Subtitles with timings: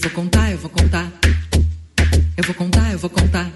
[0.00, 1.12] vou contar, eu vou contar.
[2.36, 3.50] Eu vou contar, eu vou contar.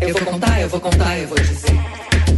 [0.00, 1.72] Eu vou contar, eu vou contar, eu vou dizer.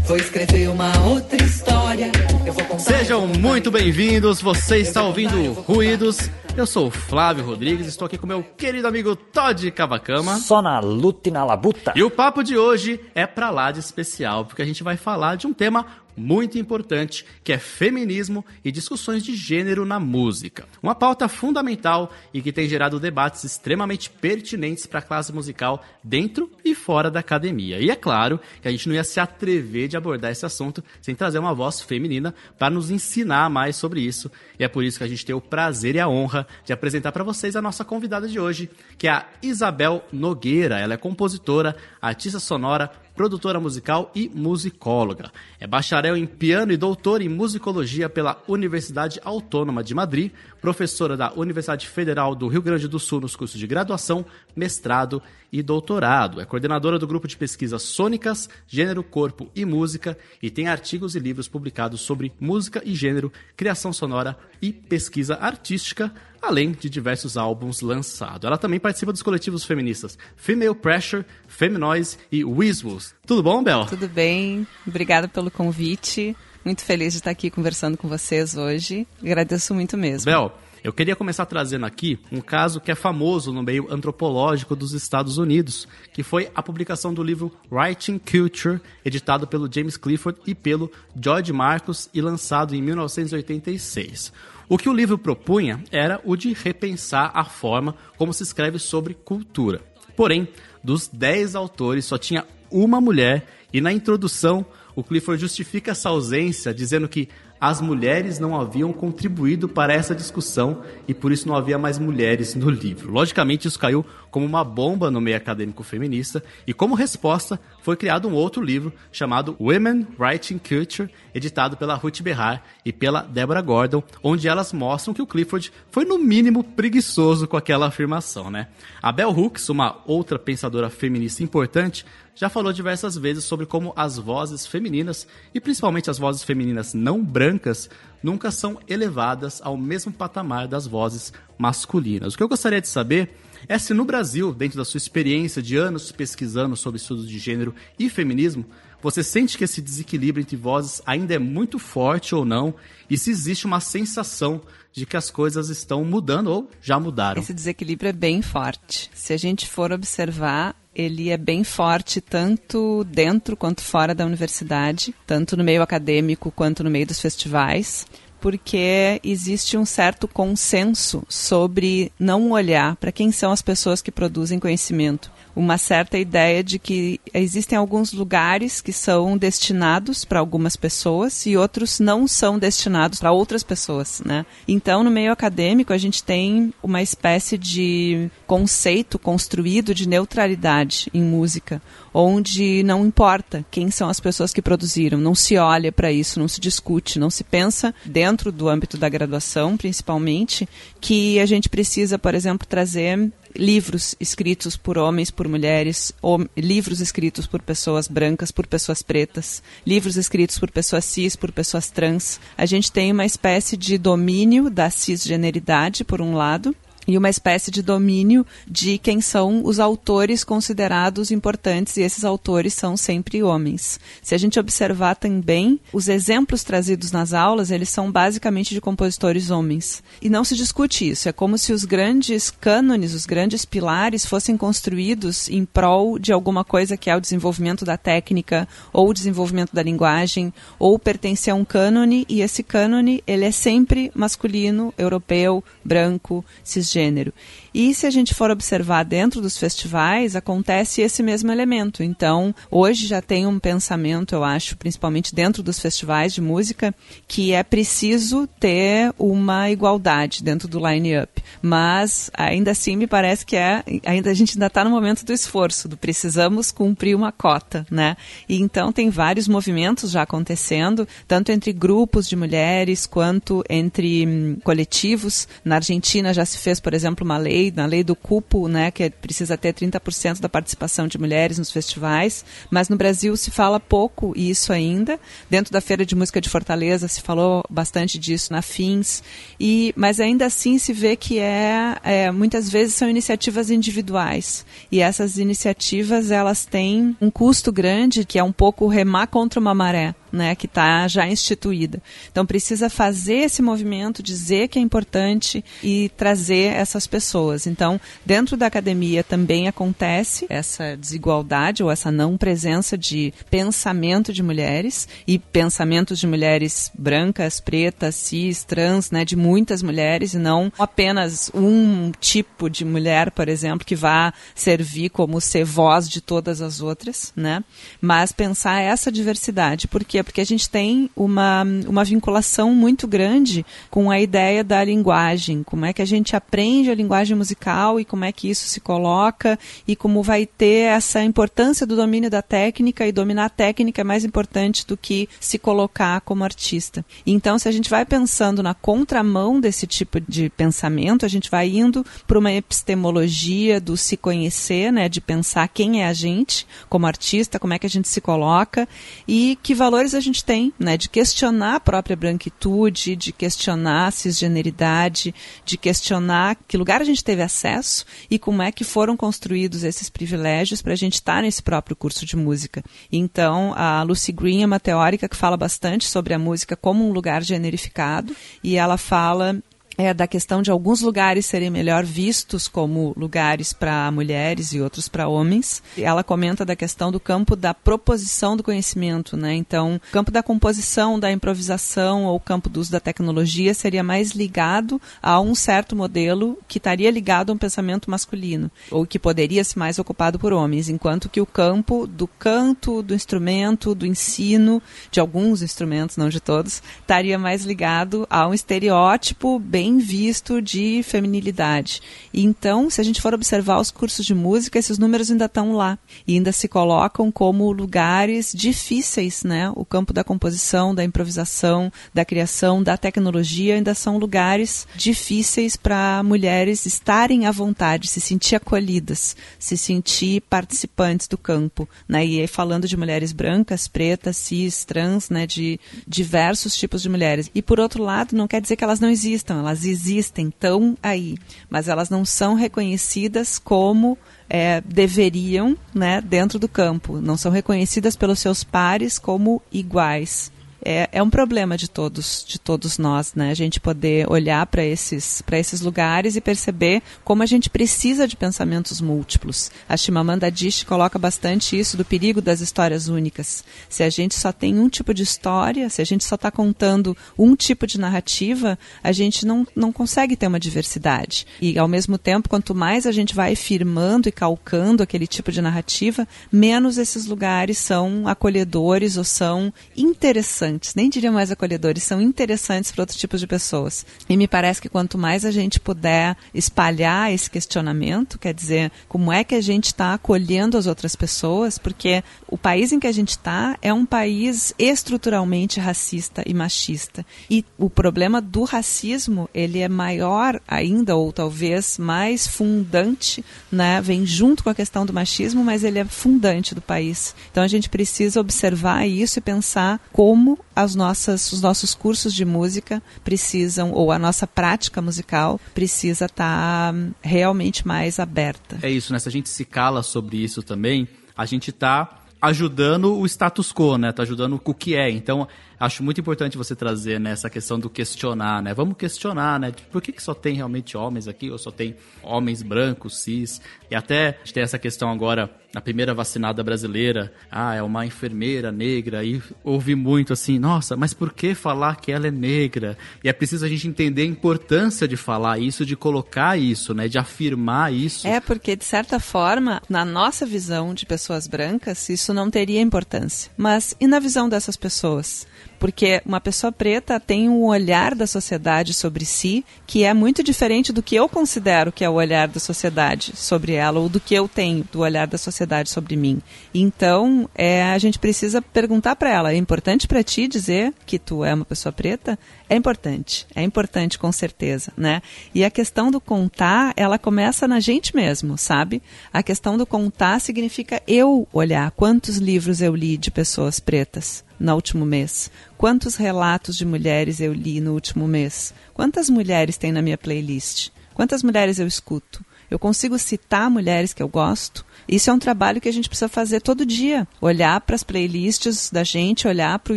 [0.07, 2.11] Vou escrever uma outra história.
[2.46, 2.82] Eu vou contar.
[2.82, 4.41] Sejam muito bem-vindos.
[4.41, 6.30] Você está ouvindo Ruídos.
[6.57, 10.38] Eu sou o Flávio Rodrigues, estou aqui com meu querido amigo Todd Cavacama.
[10.38, 11.93] Só na luta e na labuta.
[11.95, 15.37] E o papo de hoje é pra lá de especial, porque a gente vai falar
[15.37, 15.84] de um tema
[16.16, 20.66] muito importante, que é feminismo e discussões de gênero na música.
[20.82, 26.51] Uma pauta fundamental e que tem gerado debates extremamente pertinentes para a classe musical dentro
[26.65, 27.79] e fora da academia.
[27.79, 31.15] E é claro que a gente não ia se atrever de abordar esse assunto sem
[31.15, 34.30] trazer uma voz feminina para nos ensinar mais sobre isso.
[34.59, 37.12] E é por isso que a gente tem o prazer e a honra de apresentar
[37.12, 40.78] para vocês a nossa convidada de hoje, que é a Isabel Nogueira.
[40.78, 45.32] Ela é compositora, artista sonora, produtora musical e musicóloga.
[45.59, 51.32] É bacharel em piano e doutor em musicologia pela Universidade Autônoma de Madrid, professora da
[51.32, 56.40] Universidade Federal do Rio Grande do Sul nos cursos de graduação, mestrado e doutorado.
[56.40, 61.18] É coordenadora do grupo de pesquisa Sônicas, Gênero, Corpo e Música e tem artigos e
[61.18, 67.81] livros publicados sobre música e gênero, criação sonora e pesquisa artística, além de diversos álbuns
[67.81, 68.47] lançados.
[68.47, 73.15] Ela também participa dos coletivos feministas Female Pressure, Feminoise e Weasels.
[73.26, 73.87] Tudo bom, Bel?
[73.87, 76.37] Tudo bem, obrigada pelo convite.
[76.65, 79.06] Muito feliz de estar aqui conversando com vocês hoje.
[79.22, 80.25] Agradeço muito mesmo.
[80.25, 80.53] Bel,
[80.84, 85.38] eu queria começar trazendo aqui um caso que é famoso no meio antropológico dos Estados
[85.38, 90.91] Unidos, que foi a publicação do livro Writing Culture, editado pelo James Clifford e pelo
[91.21, 94.33] George Marcus e lançado em 1986.
[94.69, 99.15] O que o livro propunha era o de repensar a forma como se escreve sobre
[99.15, 99.81] cultura.
[100.16, 100.49] Porém,
[100.83, 106.72] dos 10 autores, só tinha uma mulher, e na introdução o Clifford justifica essa ausência
[106.72, 107.28] dizendo que
[107.60, 112.55] as mulheres não haviam contribuído para essa discussão e por isso não havia mais mulheres
[112.55, 113.11] no livro.
[113.11, 118.28] Logicamente, isso caiu como uma bomba no meio acadêmico feminista e, como resposta, foi criado
[118.28, 124.03] um outro livro chamado Women Writing Culture, editado pela Ruth Berrar e pela Deborah Gordon,
[124.23, 128.50] onde elas mostram que o Clifford foi, no mínimo, preguiçoso com aquela afirmação.
[128.50, 128.69] Né?
[129.03, 132.05] A Bell Hooks, uma outra pensadora feminista importante,
[132.37, 137.25] já falou diversas vezes sobre como as vozes femininas, e principalmente as vozes femininas não
[137.25, 137.89] brancas,
[138.23, 142.35] nunca são elevadas ao mesmo patamar das vozes masculinas.
[142.35, 143.31] O que eu gostaria de saber
[143.67, 147.75] é se no Brasil, dentro da sua experiência de anos pesquisando sobre estudos de gênero
[147.99, 148.67] e feminismo,
[149.03, 152.75] você sente que esse desequilíbrio entre vozes ainda é muito forte ou não?
[153.09, 154.61] E se existe uma sensação
[154.93, 157.41] de que as coisas estão mudando ou já mudaram?
[157.41, 159.11] Esse desequilíbrio é bem forte.
[159.15, 165.15] Se a gente for observar, ele é bem forte tanto dentro quanto fora da universidade,
[165.27, 168.06] tanto no meio acadêmico quanto no meio dos festivais
[168.41, 174.59] porque existe um certo consenso sobre não olhar para quem são as pessoas que produzem
[174.59, 181.47] conhecimento uma certa ideia de que existem alguns lugares que são destinados para algumas pessoas
[181.47, 184.45] e outros não são destinados para outras pessoas, né?
[184.69, 191.23] Então, no meio acadêmico, a gente tem uma espécie de conceito construído de neutralidade em
[191.23, 191.81] música,
[192.19, 196.49] onde não importa quem são as pessoas que produziram, não se olha para isso, não
[196.49, 200.66] se discute, não se pensa dentro do âmbito da graduação, principalmente,
[200.99, 207.03] que a gente precisa, por exemplo, trazer livros escritos por homens, por mulheres, ou livros
[207.03, 212.41] escritos por pessoas brancas, por pessoas pretas, livros escritos por pessoas cis, por pessoas trans.
[212.56, 216.75] A gente tem uma espécie de domínio da cisgeneridade, por um lado,
[217.06, 222.75] e uma espécie de domínio de quem são os autores considerados importantes, e esses autores
[222.75, 224.00] são sempre homens.
[224.22, 229.50] Se a gente observar também, os exemplos trazidos nas aulas, eles são basicamente de compositores
[229.50, 230.03] homens.
[230.21, 234.56] E não se discute isso, é como se os grandes cânones, os grandes pilares fossem
[234.56, 239.75] construídos em prol de alguma coisa que é o desenvolvimento da técnica, ou o desenvolvimento
[239.75, 245.62] da linguagem, ou pertencer a um cânone, e esse cânone, ele é sempre masculino, europeu,
[245.85, 247.32] branco, cisgênero gênero.
[247.78, 252.02] E se a gente for observar dentro dos festivais, acontece esse mesmo elemento.
[252.02, 256.94] Então, hoje já tem um pensamento, eu acho, principalmente dentro dos festivais de música,
[257.28, 261.43] que é preciso ter uma igualdade dentro do line-up.
[261.61, 265.34] Mas ainda assim me parece que é, ainda a gente ainda está no momento do
[265.34, 268.17] esforço, do precisamos cumprir uma cota, né?
[268.49, 274.56] E então tem vários movimentos já acontecendo, tanto entre grupos de mulheres quanto entre hum,
[274.64, 275.46] coletivos.
[275.62, 279.03] Na Argentina já se fez por exemplo, uma lei, na lei do cupo, né, que
[279.03, 283.81] é, precisa ter 30% da participação de mulheres nos festivais, mas no Brasil se fala
[283.81, 285.19] pouco isso ainda.
[285.49, 289.23] Dentro da Feira de Música de Fortaleza se falou bastante disso na FINS,
[289.59, 294.65] e, mas ainda assim se vê que é, é muitas vezes são iniciativas individuais.
[294.91, 299.75] E essas iniciativas elas têm um custo grande, que é um pouco remar contra uma
[299.75, 302.02] maré né, que está já instituída.
[302.31, 307.67] Então precisa fazer esse movimento, dizer que é importante e trazer essas pessoas.
[307.67, 314.43] Então, dentro da academia também acontece essa desigualdade ou essa não presença de pensamento de
[314.43, 320.72] mulheres e pensamentos de mulheres brancas, pretas, cis, trans, né, de muitas mulheres e não
[320.79, 326.61] apenas um tipo de mulher, por exemplo, que vá servir como ser voz de todas
[326.61, 327.62] as outras, né?
[328.00, 334.11] Mas pensar essa diversidade, porque porque a gente tem uma, uma vinculação muito grande com
[334.11, 338.25] a ideia da linguagem, como é que a gente aprende a linguagem musical e como
[338.25, 343.07] é que isso se coloca e como vai ter essa importância do domínio da técnica
[343.07, 347.05] e dominar a técnica é mais importante do que se colocar como artista.
[347.27, 351.69] Então, se a gente vai pensando na contramão desse tipo de pensamento, a gente vai
[351.69, 357.07] indo para uma epistemologia do se conhecer, né, de pensar quem é a gente como
[357.07, 358.89] artista, como é que a gente se coloca
[359.27, 364.11] e que valores a gente tem, né, de questionar a própria branquitude, de questionar a
[364.11, 369.82] cisgeneridade, de questionar que lugar a gente teve acesso e como é que foram construídos
[369.82, 372.82] esses privilégios para a gente estar tá nesse próprio curso de música.
[373.11, 377.12] Então, a Lucy Green é uma teórica que fala bastante sobre a música como um
[377.12, 379.61] lugar generificado e ela fala
[379.96, 385.08] é, da questão de alguns lugares serem melhor vistos como lugares para mulheres e outros
[385.08, 385.82] para homens.
[385.96, 389.54] Ela comenta da questão do campo da proposição do conhecimento, né?
[389.54, 394.02] Então, o campo da composição, da improvisação ou o campo do uso da tecnologia seria
[394.02, 399.19] mais ligado a um certo modelo que estaria ligado a um pensamento masculino ou que
[399.19, 404.06] poderia ser mais ocupado por homens, enquanto que o campo do canto, do instrumento, do
[404.06, 409.99] ensino, de alguns instrumentos, não de todos, estaria mais ligado a um estereótipo bem bem
[409.99, 412.03] visto de feminilidade.
[412.35, 415.75] E então, se a gente for observar os cursos de música, esses números ainda estão
[415.75, 415.97] lá
[416.27, 419.71] e ainda se colocam como lugares difíceis, né?
[419.77, 426.21] O campo da composição, da improvisação, da criação, da tecnologia ainda são lugares difíceis para
[426.25, 432.27] mulheres estarem à vontade, se sentir acolhidas, se sentir participantes do campo, né?
[432.27, 435.47] E aí, falando de mulheres brancas, pretas, cis, trans, né?
[435.47, 435.79] De
[436.09, 437.49] diversos tipos de mulheres.
[437.55, 440.96] E por outro lado, não quer dizer que elas não existam, elas elas existem, estão
[441.02, 441.37] aí,
[441.69, 444.17] mas elas não são reconhecidas como
[444.49, 450.50] é, deveriam né, dentro do campo, não são reconhecidas pelos seus pares como iguais
[450.87, 453.50] é, é um problema de todos, de todos nós, né?
[453.50, 458.37] A gente poder olhar para esses, esses lugares e perceber como a gente precisa de
[458.37, 459.69] pensamentos múltiplos.
[459.88, 463.65] A Chimamanda Adichie coloca bastante isso do perigo das histórias únicas.
[463.88, 467.17] Se a gente só tem um tipo de história, se a gente só está contando
[467.37, 471.49] um tipo de narrativa, a gente não, não consegue ter uma diversidade.
[471.61, 475.61] E, ao mesmo tempo, quanto mais a gente vai firmando e calcando aquele tipo de
[475.61, 482.20] narrativa, menos esses lugares são acolhedores ou são interessantes interessantes, nem diria mais acolhedores, são
[482.20, 484.06] interessantes para outros tipos de pessoas.
[484.28, 489.32] E me parece que quanto mais a gente puder espalhar esse questionamento, quer dizer, como
[489.32, 493.12] é que a gente está acolhendo as outras pessoas, porque o país em que a
[493.12, 497.24] gente está é um país estruturalmente racista e machista.
[497.51, 504.01] E o problema do racismo, ele é maior ainda, ou talvez mais fundante, né?
[504.01, 507.34] vem junto com a questão do machismo, mas ele é fundante do país.
[507.51, 512.44] Então a gente precisa observar isso e pensar como as nossas, os nossos cursos de
[512.44, 518.78] música precisam, ou a nossa prática musical precisa estar tá realmente mais aberta.
[518.82, 519.18] É isso, né?
[519.18, 523.96] Se a gente se cala sobre isso também, a gente está ajudando o status quo,
[523.96, 524.12] né?
[524.12, 525.11] Tá ajudando o que é.
[525.11, 528.75] Então, acho muito importante você trazer né, questão do questionar, né?
[528.75, 529.73] Vamos questionar, né?
[529.90, 533.61] Por que, que só tem realmente homens aqui ou só tem homens brancos, cis?
[533.90, 538.04] E até a gente tem essa questão agora, a primeira vacinada brasileira, ah, é uma
[538.04, 542.97] enfermeira negra, e ouvi muito assim, nossa, mas por que falar que ela é negra?
[543.23, 547.09] E é preciso a gente entender a importância de falar isso, de colocar isso, né?
[547.09, 548.26] De afirmar isso.
[548.26, 553.50] É, porque de certa forma, na nossa visão de pessoas brancas, isso não teria importância.
[553.56, 555.47] Mas e na visão dessas pessoas?
[555.78, 560.92] Porque uma pessoa preta tem um olhar da sociedade sobre si que é muito diferente
[560.92, 564.35] do que eu considero que é o olhar da sociedade sobre ela ou do que
[564.35, 566.40] eu tenho do olhar da sociedade sobre mim.
[566.75, 571.45] Então, é, a gente precisa perguntar para ela: é importante para ti dizer que tu
[571.45, 572.38] é uma pessoa preta?
[572.68, 575.23] É importante, é importante com certeza, né?
[575.54, 579.02] E a questão do contar, ela começa na gente mesmo, sabe?
[579.33, 584.75] A questão do contar significa eu olhar quantos livros eu li de pessoas pretas no
[584.75, 590.02] último mês, quantos relatos de mulheres eu li no último mês, quantas mulheres tem na
[590.02, 592.44] minha playlist, quantas mulheres eu escuto.
[592.70, 594.84] Eu consigo citar mulheres que eu gosto.
[595.08, 597.26] Isso é um trabalho que a gente precisa fazer todo dia.
[597.40, 599.96] Olhar para as playlists da gente, olhar para o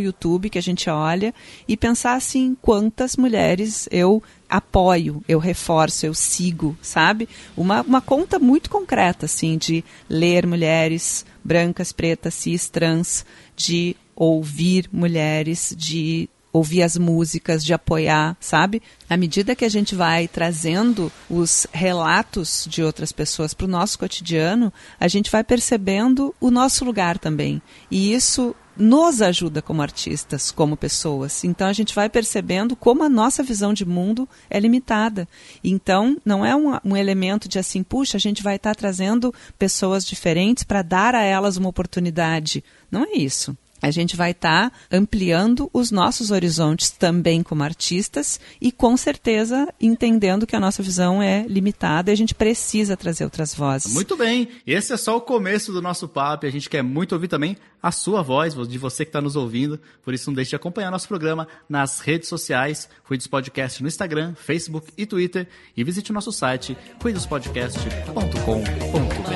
[0.00, 1.34] YouTube que a gente olha
[1.66, 7.28] e pensar assim: quantas mulheres eu apoio, eu reforço, eu sigo, sabe?
[7.56, 13.24] Uma, uma conta muito concreta, assim, de ler mulheres brancas, pretas, cis, trans,
[13.56, 18.82] de ouvir mulheres, de ouvir as músicas, de apoiar, sabe?
[19.08, 23.98] À medida que a gente vai trazendo os relatos de outras pessoas para o nosso
[23.98, 27.62] cotidiano, a gente vai percebendo o nosso lugar também.
[27.90, 31.42] E isso nos ajuda como artistas, como pessoas.
[31.42, 35.26] Então a gente vai percebendo como a nossa visão de mundo é limitada.
[35.64, 39.32] Então não é um, um elemento de assim, puxa, a gente vai estar tá trazendo
[39.58, 42.62] pessoas diferentes para dar a elas uma oportunidade.
[42.90, 48.40] Não é isso a gente vai estar tá ampliando os nossos horizontes também como artistas
[48.60, 53.24] e com certeza entendendo que a nossa visão é limitada e a gente precisa trazer
[53.24, 53.92] outras vozes.
[53.92, 57.28] Muito bem, esse é só o começo do nosso papo a gente quer muito ouvir
[57.28, 60.56] também a sua voz, de você que está nos ouvindo, por isso não deixe de
[60.56, 66.10] acompanhar nosso programa nas redes sociais, Cuidos Podcast no Instagram, Facebook e Twitter e visite
[66.10, 69.29] o nosso site cuidospodcast.com.br.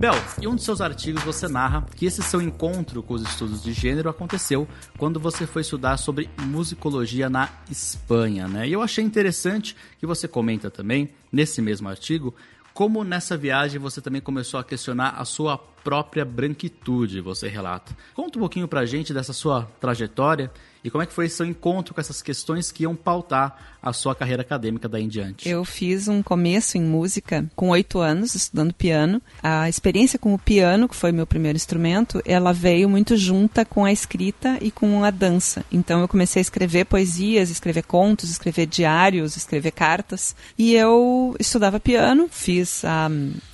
[0.00, 3.62] Bel, em um de seus artigos você narra que esse seu encontro com os estudos
[3.62, 8.66] de gênero aconteceu quando você foi estudar sobre musicologia na Espanha, né?
[8.66, 12.34] E eu achei interessante que você comenta também, nesse mesmo artigo,
[12.74, 17.96] como nessa viagem você também começou a questionar a sua própria branquitude, você relata.
[18.14, 20.50] Conta um pouquinho pra gente dessa sua trajetória
[20.82, 24.14] e como é que foi seu encontro com essas questões que iam pautar a sua
[24.14, 25.48] carreira acadêmica daí em diante?
[25.48, 29.20] Eu fiz um começo em música com oito anos, estudando piano.
[29.42, 33.84] A experiência com o piano, que foi meu primeiro instrumento, ela veio muito junta com
[33.84, 35.64] a escrita e com a dança.
[35.70, 40.34] Então eu comecei a escrever poesias, escrever contos, escrever diários, escrever cartas.
[40.58, 43.10] E eu estudava piano, fiz a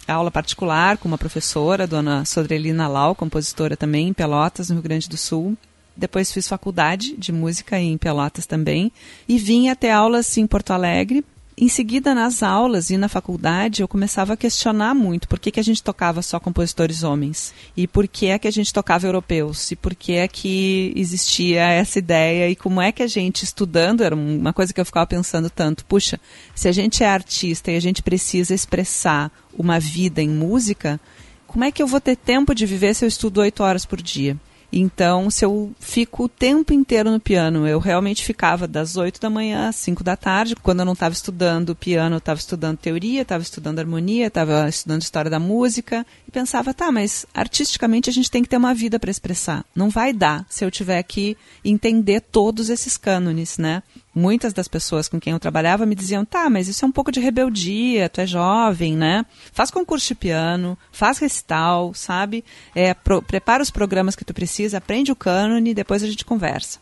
[0.06, 5.08] aula particular com uma professora, dona Sodrelina Lau, compositora também em Pelotas, no Rio Grande
[5.08, 5.56] do Sul
[5.96, 8.92] depois fiz faculdade de música em Pelotas também
[9.28, 11.24] e vim até aulas em Porto Alegre.
[11.58, 15.58] Em seguida, nas aulas e na faculdade, eu começava a questionar muito por que, que
[15.58, 19.70] a gente tocava só compositores homens e por que é que a gente tocava europeus
[19.70, 24.04] e por que é que existia essa ideia e como é que a gente estudando,
[24.04, 26.20] era uma coisa que eu ficava pensando tanto, puxa,
[26.54, 31.00] se a gente é artista e a gente precisa expressar uma vida em música,
[31.46, 34.02] como é que eu vou ter tempo de viver se eu estudo oito horas por
[34.02, 34.36] dia?
[34.78, 39.30] Então, se eu fico o tempo inteiro no piano, eu realmente ficava das 8 da
[39.30, 40.54] manhã às 5 da tarde.
[40.54, 45.00] Quando eu não estava estudando piano, eu estava estudando teoria, estava estudando harmonia, estava estudando
[45.00, 46.04] história da música.
[46.28, 49.64] E pensava, tá, mas artisticamente a gente tem que ter uma vida para expressar.
[49.74, 53.82] Não vai dar se eu tiver que entender todos esses cânones, né?
[54.16, 57.12] Muitas das pessoas com quem eu trabalhava me diziam: tá, mas isso é um pouco
[57.12, 59.26] de rebeldia, tu é jovem, né?
[59.52, 62.42] Faz concurso de piano, faz recital, sabe?
[62.74, 66.80] É, pro, prepara os programas que tu precisa, aprende o cânone, depois a gente conversa.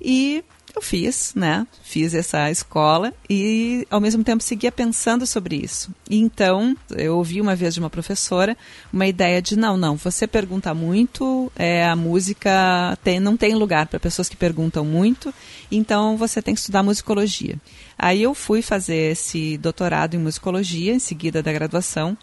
[0.00, 0.42] E
[0.74, 1.66] eu fiz, né?
[1.82, 5.90] Fiz essa escola e ao mesmo tempo seguia pensando sobre isso.
[6.10, 8.56] Então, eu ouvi uma vez de uma professora
[8.92, 13.86] uma ideia de não, não, você pergunta muito, é, a música tem, não tem lugar
[13.86, 15.32] para pessoas que perguntam muito,
[15.70, 17.56] então você tem que estudar musicologia.
[17.98, 22.16] Aí eu fui fazer esse doutorado em musicologia em seguida da graduação.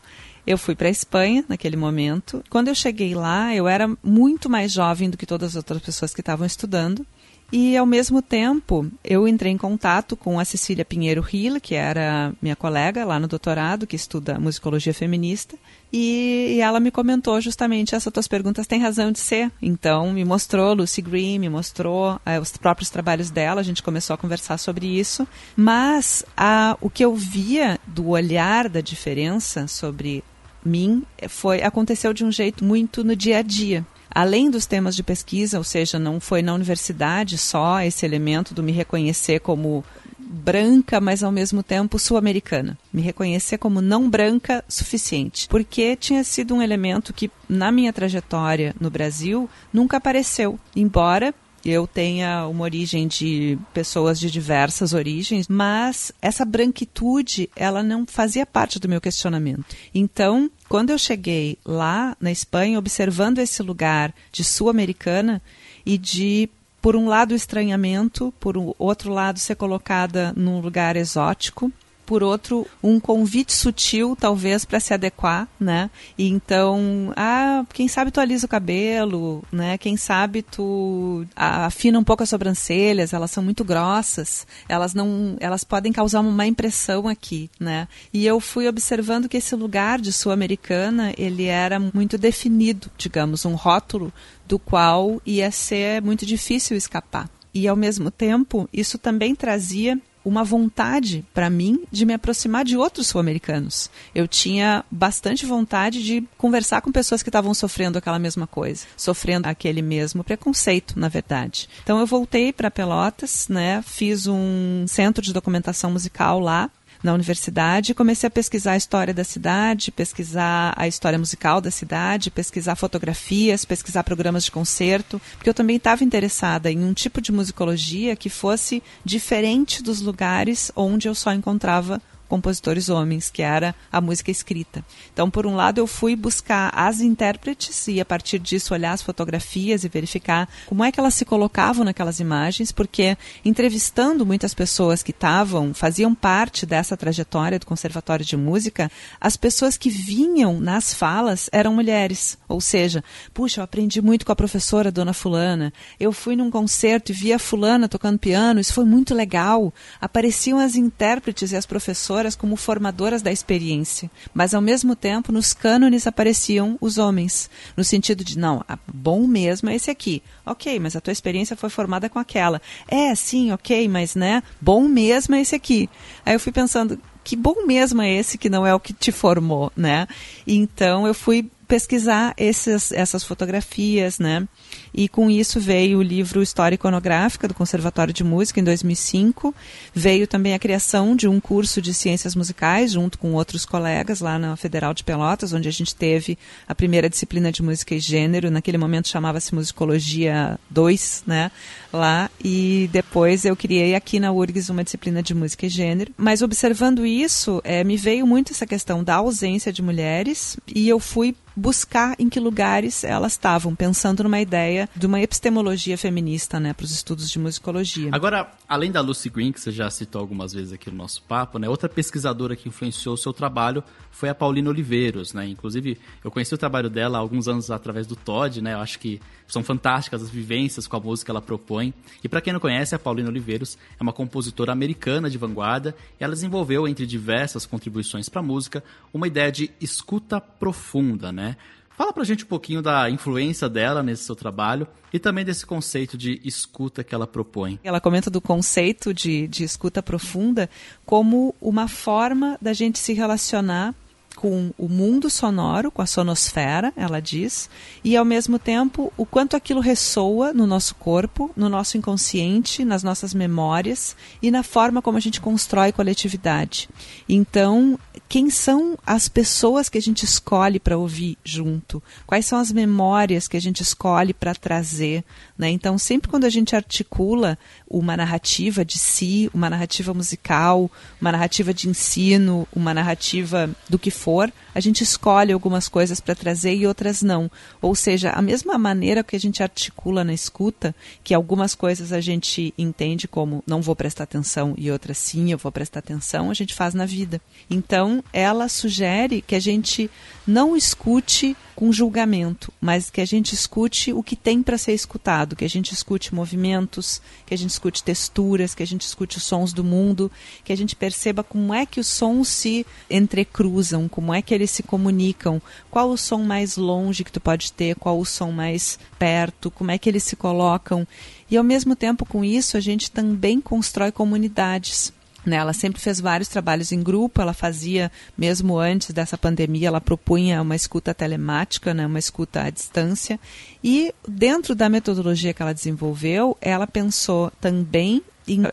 [0.45, 2.43] Eu fui para a Espanha naquele momento.
[2.49, 6.13] Quando eu cheguei lá, eu era muito mais jovem do que todas as outras pessoas
[6.13, 7.05] que estavam estudando.
[7.51, 12.31] E, ao mesmo tempo, eu entrei em contato com a Cecília Pinheiro Hill, que era
[12.39, 15.57] minha colega lá no doutorado, que estuda musicologia feminista,
[15.91, 19.51] e, e, ela me comentou justamente essas tuas perguntas têm razão de ser.
[19.59, 24.13] Então, me mostrou Lucy Green, me mostrou é, os próprios trabalhos dela, a gente começou
[24.13, 25.27] a conversar sobre isso.
[25.55, 30.23] Mas a, o que eu via do olhar da diferença sobre
[30.63, 35.03] mim foi aconteceu de um jeito muito no dia a dia além dos temas de
[35.03, 39.83] pesquisa, ou seja, não foi na universidade só esse elemento do me reconhecer como
[40.17, 42.77] branca, mas ao mesmo tempo sul-americana.
[42.93, 48.75] Me reconhecer como não branca suficiente, porque tinha sido um elemento que na minha trajetória
[48.79, 51.33] no Brasil nunca apareceu, embora
[51.65, 58.45] eu tenha uma origem de pessoas de diversas origens, mas essa branquitude, ela não fazia
[58.45, 59.75] parte do meu questionamento.
[59.93, 65.41] Então, quando eu cheguei lá na Espanha, observando esse lugar de sul-americana
[65.83, 66.47] e de
[66.79, 71.71] por um lado estranhamento, por outro lado ser colocada num lugar exótico,
[72.09, 75.91] por outro, um convite sutil, talvez, para se adequar, né?
[76.17, 79.77] E então, ah, quem sabe tu alisa o cabelo, né?
[79.77, 85.63] Quem sabe tu afina um pouco as sobrancelhas, elas são muito grossas, elas não, elas
[85.63, 87.87] podem causar uma má impressão aqui, né?
[88.11, 93.53] E eu fui observando que esse lugar de sul-americana, ele era muito definido, digamos, um
[93.53, 94.11] rótulo
[94.47, 97.29] do qual ia ser muito difícil escapar.
[97.53, 102.77] E ao mesmo tempo, isso também trazia uma vontade para mim de me aproximar de
[102.77, 103.89] outros sul-americanos.
[104.13, 109.47] Eu tinha bastante vontade de conversar com pessoas que estavam sofrendo aquela mesma coisa, sofrendo
[109.47, 111.67] aquele mesmo preconceito, na verdade.
[111.83, 116.69] Então eu voltei para Pelotas, né, fiz um centro de documentação musical lá
[117.01, 122.29] na universidade, comecei a pesquisar a história da cidade, pesquisar a história musical da cidade,
[122.29, 127.31] pesquisar fotografias, pesquisar programas de concerto, porque eu também estava interessada em um tipo de
[127.31, 133.99] musicologia que fosse diferente dos lugares onde eu só encontrava compositores homens, que era a
[133.99, 134.85] música escrita.
[135.11, 139.01] Então, por um lado, eu fui buscar as intérpretes e, a partir disso, olhar as
[139.01, 145.01] fotografias e verificar como é que elas se colocavam naquelas imagens, porque entrevistando muitas pessoas
[145.01, 150.93] que estavam, faziam parte dessa trajetória do Conservatório de Música, as pessoas que vinham nas
[150.93, 152.37] falas eram mulheres.
[152.47, 157.11] Ou seja, puxa, eu aprendi muito com a professora Dona Fulana, eu fui num concerto
[157.11, 159.73] e vi a Fulana tocando piano, isso foi muito legal.
[159.99, 165.53] Apareciam as intérpretes e as professoras como formadoras da experiência, mas ao mesmo tempo nos
[165.53, 170.21] cânones apareciam os homens, no sentido de não, bom mesmo é esse aqui.
[170.45, 172.61] Ok, mas a tua experiência foi formada com aquela.
[172.87, 175.89] É, sim, ok, mas né, bom mesmo é esse aqui.
[176.25, 179.11] Aí eu fui pensando, que bom mesmo é esse que não é o que te
[179.11, 180.07] formou, né?
[180.47, 184.47] Então eu fui pesquisar esses, essas fotografias, né?
[184.93, 189.53] E com isso veio o livro História Iconográfica do Conservatório de Música em 2005.
[189.93, 194.39] Veio também a criação de um curso de ciências musicais junto com outros colegas lá
[194.39, 196.37] na Federal de Pelotas, onde a gente teve
[196.67, 198.51] a primeira disciplina de música e gênero.
[198.51, 201.51] Naquele momento chamava-se Musicologia 2, né?
[201.91, 206.11] Lá e depois eu criei aqui na URGS uma disciplina de música e gênero.
[206.17, 210.99] Mas observando isso, é, me veio muito essa questão da ausência de mulheres e eu
[210.99, 216.73] fui buscar em que lugares elas estavam, pensando numa ideia de uma epistemologia feminista, né,
[216.73, 218.09] para os estudos de musicologia.
[218.13, 221.57] Agora, além da Lucy Green, que você já citou algumas vezes aqui no nosso papo,
[221.57, 225.47] né, outra pesquisadora que influenciou o seu trabalho foi a Paulina Oliveiros, né?
[225.47, 228.73] Inclusive, eu conheci o trabalho dela há alguns anos através do Todd, né?
[228.73, 231.93] Eu acho que são fantásticas as vivências com a música que ela propõe.
[232.23, 236.23] E para quem não conhece, a Paulina Oliveiros é uma compositora americana de vanguarda e
[236.23, 241.55] ela desenvolveu, entre diversas contribuições para a música, uma ideia de escuta profunda, né?
[241.99, 246.17] Fala pra gente um pouquinho da influência dela nesse seu trabalho e também desse conceito
[246.17, 247.77] de escuta que ela propõe.
[247.83, 250.69] Ela comenta do conceito de, de escuta profunda
[251.05, 253.93] como uma forma da gente se relacionar
[254.39, 257.69] com o mundo sonoro, com a sonosfera, ela diz,
[258.05, 263.03] e ao mesmo tempo o quanto aquilo ressoa no nosso corpo, no nosso inconsciente, nas
[263.03, 266.87] nossas memórias e na forma como a gente constrói coletividade.
[267.27, 267.99] Então,
[268.29, 272.01] quem são as pessoas que a gente escolhe para ouvir junto?
[272.25, 275.21] Quais são as memórias que a gente escolhe para trazer?
[275.57, 275.69] Né?
[275.69, 277.57] Então, sempre quando a gente articula
[277.89, 284.11] uma narrativa de si, uma narrativa musical, uma narrativa de ensino, uma narrativa do que
[284.11, 284.28] for,
[284.73, 287.49] a gente escolhe algumas coisas para trazer e outras não.
[287.81, 292.21] Ou seja, a mesma maneira que a gente articula na escuta, que algumas coisas a
[292.21, 296.53] gente entende como não vou prestar atenção e outras sim, eu vou prestar atenção, a
[296.53, 297.41] gente faz na vida.
[297.69, 300.09] Então, ela sugere que a gente
[300.45, 305.55] não escute com julgamento, mas que a gente escute o que tem para ser escutado,
[305.55, 309.43] que a gente escute movimentos, que a gente escute texturas, que a gente escute os
[309.43, 310.29] sons do mundo,
[310.65, 314.71] que a gente perceba como é que os sons se entrecruzam, como é que eles
[314.71, 318.99] se comunicam, qual o som mais longe que tu pode ter, qual o som mais
[319.17, 321.07] perto, como é que eles se colocam.
[321.49, 325.13] E ao mesmo tempo com isso, a gente também constrói comunidades.
[325.45, 330.01] Né, ela sempre fez vários trabalhos em grupo, ela fazia, mesmo antes dessa pandemia, ela
[330.01, 333.39] propunha uma escuta telemática, né, uma escuta à distância.
[333.81, 338.21] E dentro da metodologia que ela desenvolveu, ela pensou também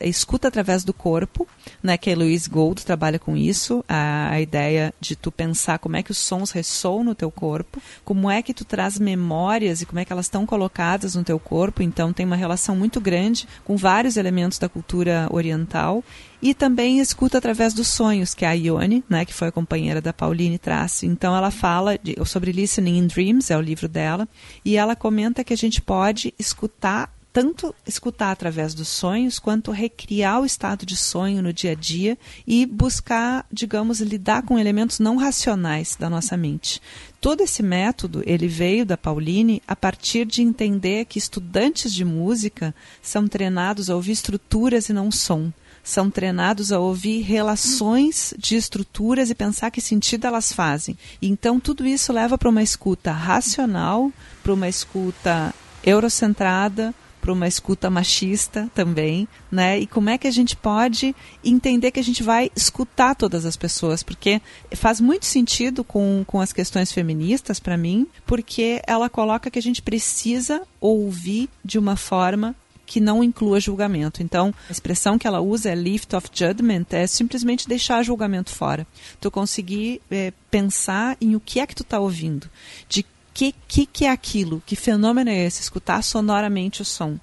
[0.00, 1.46] escuta através do corpo,
[1.82, 5.96] né, que a Louise Gold trabalha com isso, a, a, ideia de tu pensar como
[5.96, 9.86] é que os sons ressoam no teu corpo, como é que tu traz memórias e
[9.86, 13.46] como é que elas estão colocadas no teu corpo, então tem uma relação muito grande
[13.64, 16.02] com vários elementos da cultura oriental
[16.40, 20.12] e também escuta através dos sonhos, que a Ione, né, que foi a companheira da
[20.12, 21.06] Pauline Trace.
[21.06, 24.28] Então ela fala de, sobre Listening in Dreams, é o livro dela,
[24.64, 30.40] e ela comenta que a gente pode escutar tanto escutar através dos sonhos, quanto recriar
[30.40, 35.16] o estado de sonho no dia a dia e buscar, digamos, lidar com elementos não
[35.16, 36.80] racionais da nossa mente.
[37.20, 42.74] Todo esse método, ele veio da Pauline a partir de entender que estudantes de música
[43.02, 45.52] são treinados a ouvir estruturas e não som
[45.84, 50.98] são treinados a ouvir relações de estruturas e pensar que sentido elas fazem.
[51.22, 54.10] Então, tudo isso leva para uma escuta racional,
[54.42, 56.92] para uma escuta eurocentrada,
[57.26, 59.80] para uma escuta machista também, né?
[59.80, 61.12] E como é que a gente pode
[61.44, 64.00] entender que a gente vai escutar todas as pessoas?
[64.04, 64.40] Porque
[64.76, 69.62] faz muito sentido com, com as questões feministas para mim, porque ela coloca que a
[69.62, 72.54] gente precisa ouvir de uma forma
[72.86, 74.22] que não inclua julgamento.
[74.22, 78.86] Então, a expressão que ela usa é lift of judgment, é simplesmente deixar julgamento fora.
[79.20, 82.48] Tu conseguir é, pensar em o que é que tu está ouvindo,
[82.88, 83.04] de
[83.36, 87.18] que, que, que é aquilo, que fenômeno é esse, escutar sonoramente o som.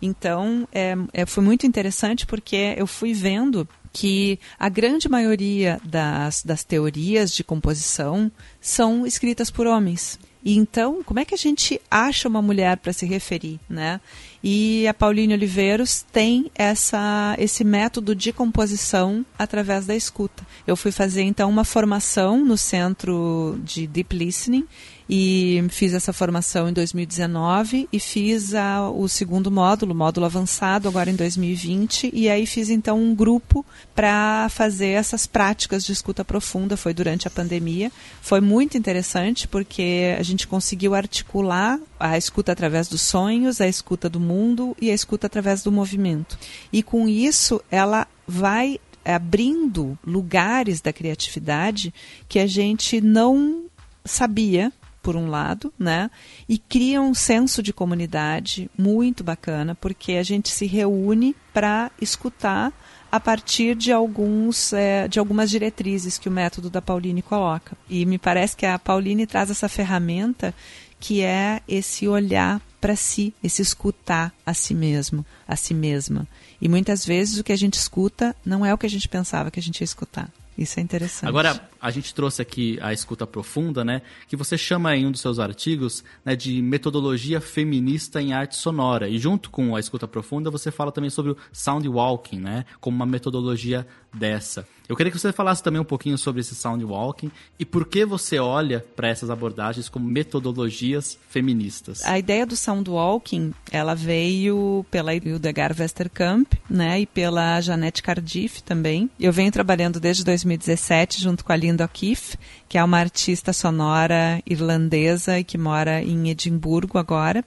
[0.00, 6.44] Então, é, é, foi muito interessante porque eu fui vendo que a grande maioria das,
[6.44, 10.20] das teorias de composição são escritas por homens.
[10.44, 14.00] E então, como é que a gente acha uma mulher para se referir, né?
[14.44, 20.46] E a Pauline Oliveiros tem essa, esse método de composição através da escuta.
[20.64, 24.64] Eu fui fazer então uma formação no Centro de Deep Listening
[25.08, 31.08] e fiz essa formação em 2019 e fiz a, o segundo módulo, módulo avançado, agora
[31.08, 33.64] em 2020, e aí fiz então um grupo
[33.94, 37.92] para fazer essas práticas de escuta profunda, foi durante a pandemia.
[38.20, 44.08] Foi muito interessante porque a gente conseguiu articular a escuta através dos sonhos, a escuta
[44.08, 46.36] do mundo e a escuta através do movimento.
[46.72, 51.94] E com isso, ela vai abrindo lugares da criatividade
[52.28, 53.66] que a gente não
[54.04, 54.72] sabia
[55.06, 56.10] por um lado, né?
[56.48, 62.72] E cria um senso de comunidade muito bacana, porque a gente se reúne para escutar
[63.10, 67.76] a partir de alguns é, de algumas diretrizes que o método da Pauline coloca.
[67.88, 70.52] E me parece que a Pauline traz essa ferramenta
[70.98, 76.26] que é esse olhar para si, esse escutar a si mesmo, a si mesma.
[76.60, 79.52] E muitas vezes o que a gente escuta não é o que a gente pensava
[79.52, 80.28] que a gente ia escutar.
[80.58, 81.28] Isso é interessante.
[81.28, 84.02] Agora, a gente trouxe aqui a escuta profunda, né?
[84.26, 89.08] Que você chama em um dos seus artigos né, de metodologia feminista em arte sonora.
[89.08, 92.64] E junto com a escuta profunda, você fala também sobre o sound walking, né?
[92.80, 94.66] Como uma metodologia dessa.
[94.88, 98.04] Eu queria que você falasse também um pouquinho sobre esse sound walking e por que
[98.04, 102.04] você olha para essas abordagens como metodologias feministas.
[102.04, 108.62] A ideia do sound walking, ela veio pela Hildegard Westerkamp, né, e pela Janette Cardiff
[108.62, 109.10] também.
[109.18, 115.38] Eu venho trabalhando desde 2017 junto com a O'Keeffe, que é uma artista sonora irlandesa
[115.38, 117.44] e que mora em Edimburgo agora.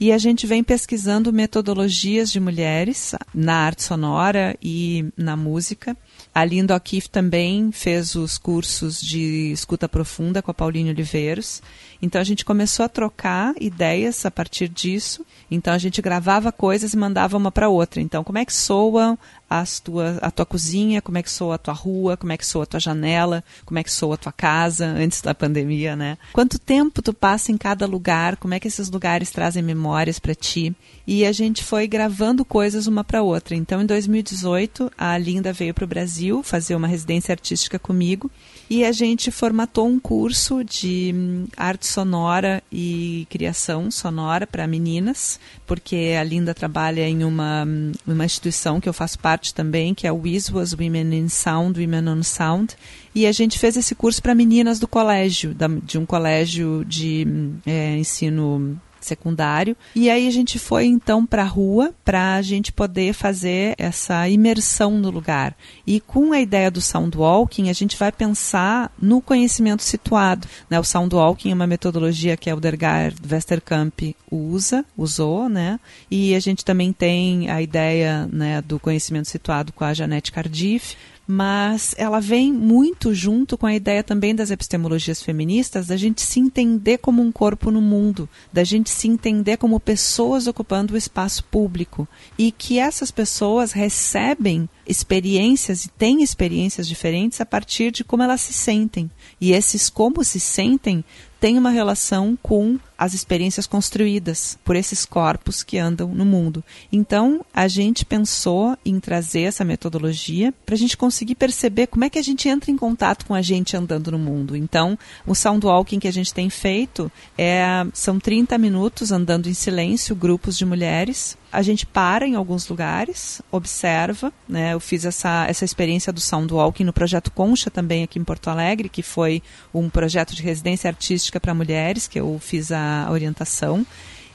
[0.00, 5.96] E a gente vem pesquisando metodologias de mulheres na arte sonora e na música.
[6.32, 11.60] A Linda O'Keeffe também fez os cursos de escuta profunda com a Pauline Oliveiros.
[12.00, 15.24] Então a gente começou a trocar ideias a partir disso.
[15.50, 18.00] Então a gente gravava coisas e mandava uma para outra.
[18.00, 21.58] Então como é que soam as tua, a tua cozinha, como é que soa a
[21.58, 24.32] tua rua, como é que soa a tua janela, como é que soa a tua
[24.32, 26.18] casa antes da pandemia, né?
[26.32, 30.34] Quanto tempo tu passa em cada lugar, como é que esses lugares trazem memórias para
[30.34, 30.74] ti?
[31.06, 33.56] E a gente foi gravando coisas uma para outra.
[33.56, 38.30] Então, em 2018, a Linda veio para o Brasil fazer uma residência artística comigo
[38.68, 45.40] e a gente formatou um curso de hum, arte sonora e criação sonora para meninas,
[45.66, 50.06] porque a Linda trabalha em uma, hum, uma instituição que eu faço parte também, que
[50.06, 52.74] é o WISWAS Women in Sound, Women on Sound,
[53.14, 57.26] e a gente fez esse curso para meninas do colégio, da, de um colégio de
[57.66, 59.76] é, ensino secundário.
[59.94, 64.28] E aí a gente foi então para a rua para a gente poder fazer essa
[64.28, 65.56] imersão no lugar.
[65.86, 70.46] E com a ideia do soundwalking, a gente vai pensar no conhecimento situado.
[70.68, 70.78] Né?
[70.78, 75.80] O soundwalking é uma metodologia que a Eldergard Westerkamp usa, usou, né?
[76.10, 80.96] E a gente também tem a ideia né, do conhecimento situado com a Janete Cardiff,
[81.30, 86.40] mas ela vem muito junto com a ideia também das epistemologias feministas da gente se
[86.40, 91.44] entender como um corpo no mundo, da gente se entender como pessoas ocupando o espaço
[91.44, 98.22] público e que essas pessoas recebem experiências e têm experiências diferentes a partir de como
[98.22, 99.10] elas se sentem.
[99.38, 101.04] E esses como se sentem
[101.38, 106.64] tem uma relação com as experiências construídas por esses corpos que andam no mundo.
[106.90, 112.10] Então, a gente pensou em trazer essa metodologia para a gente conseguir perceber como é
[112.10, 114.56] que a gente entra em contato com a gente andando no mundo.
[114.56, 120.16] Então, o soundwalking que a gente tem feito é, são 30 minutos andando em silêncio,
[120.16, 121.38] grupos de mulheres.
[121.52, 124.32] A gente para em alguns lugares, observa.
[124.48, 124.74] Né?
[124.74, 128.88] Eu fiz essa, essa experiência do soundwalking no projeto Concha também aqui em Porto Alegre,
[128.88, 129.40] que foi
[129.72, 133.86] um projeto de residência artística para mulheres, que eu fiz a a orientação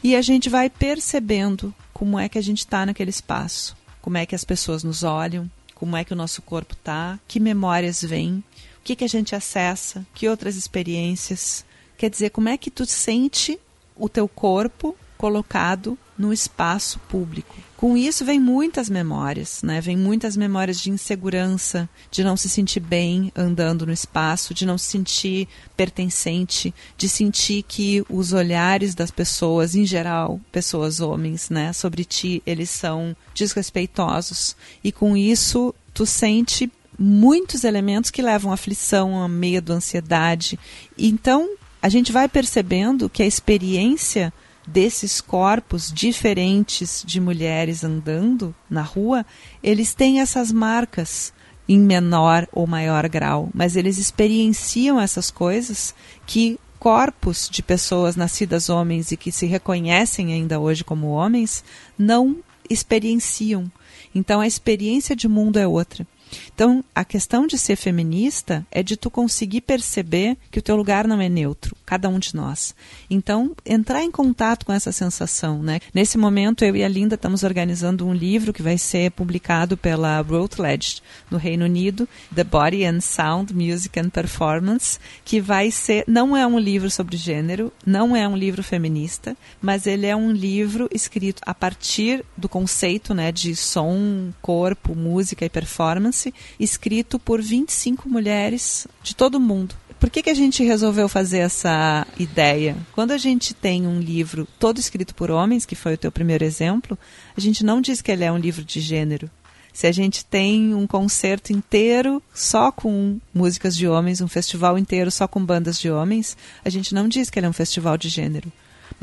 [0.03, 4.25] e a gente vai percebendo como é que a gente está naquele espaço, como é
[4.25, 8.43] que as pessoas nos olham, como é que o nosso corpo está, que memórias vêm,
[8.79, 11.65] o que, que a gente acessa, que outras experiências.
[11.97, 13.57] Quer dizer, como é que tu sente
[13.95, 17.55] o teu corpo colocado no espaço público.
[17.83, 19.81] Com isso vem muitas memórias, né?
[19.81, 24.77] Vem muitas memórias de insegurança, de não se sentir bem andando no espaço, de não
[24.77, 31.73] se sentir pertencente, de sentir que os olhares das pessoas, em geral, pessoas homens, né,
[31.73, 34.55] sobre ti, eles são desrespeitosos.
[34.81, 40.57] E com isso tu sente muitos elementos que levam à aflição, a medo, ansiedade.
[40.97, 41.49] Então,
[41.81, 44.31] a gente vai percebendo que a experiência
[44.67, 49.25] desses corpos diferentes de mulheres andando na rua,
[49.61, 51.33] eles têm essas marcas
[51.67, 55.93] em menor ou maior grau, mas eles experienciam essas coisas
[56.25, 61.63] que corpos de pessoas nascidas homens e que se reconhecem ainda hoje como homens
[61.97, 62.37] não
[62.69, 63.71] experienciam.
[64.13, 66.05] Então a experiência de mundo é outra.
[66.53, 71.07] Então, a questão de ser feminista é de tu conseguir perceber que o teu lugar
[71.07, 72.73] não é neutro, cada um de nós.
[73.07, 75.79] Então, entrar em contato com essa sensação, né?
[75.93, 80.19] Nesse momento, eu e a Linda estamos organizando um livro que vai ser publicado pela
[80.21, 86.35] Routledge no Reino Unido, The Body and Sound, Music and Performance, que vai ser, não
[86.35, 90.89] é um livro sobre gênero, não é um livro feminista, mas ele é um livro
[90.91, 98.09] escrito a partir do conceito, né, de som, corpo, música e performance escrito por 25
[98.09, 99.75] mulheres de todo o mundo.
[100.03, 102.75] Por que, que a gente resolveu fazer essa ideia?
[102.91, 106.43] Quando a gente tem um livro todo escrito por homens, que foi o teu primeiro
[106.43, 106.99] exemplo,
[107.37, 109.31] a gente não diz que ele é um livro de gênero.
[109.71, 115.09] Se a gente tem um concerto inteiro só com músicas de homens, um festival inteiro
[115.09, 116.35] só com bandas de homens,
[116.65, 118.51] a gente não diz que ele é um festival de gênero.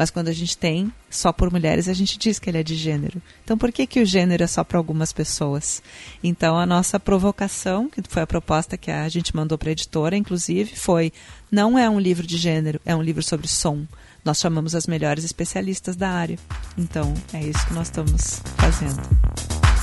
[0.01, 2.75] Mas quando a gente tem só por mulheres, a gente diz que ele é de
[2.75, 3.21] gênero.
[3.45, 5.83] Então, por que, que o gênero é só para algumas pessoas?
[6.25, 10.17] Então, a nossa provocação, que foi a proposta que a gente mandou para a editora,
[10.17, 11.13] inclusive, foi:
[11.53, 13.87] não é um livro de gênero, é um livro sobre som.
[14.25, 16.39] Nós chamamos as melhores especialistas da área.
[16.79, 19.80] Então, é isso que nós estamos fazendo.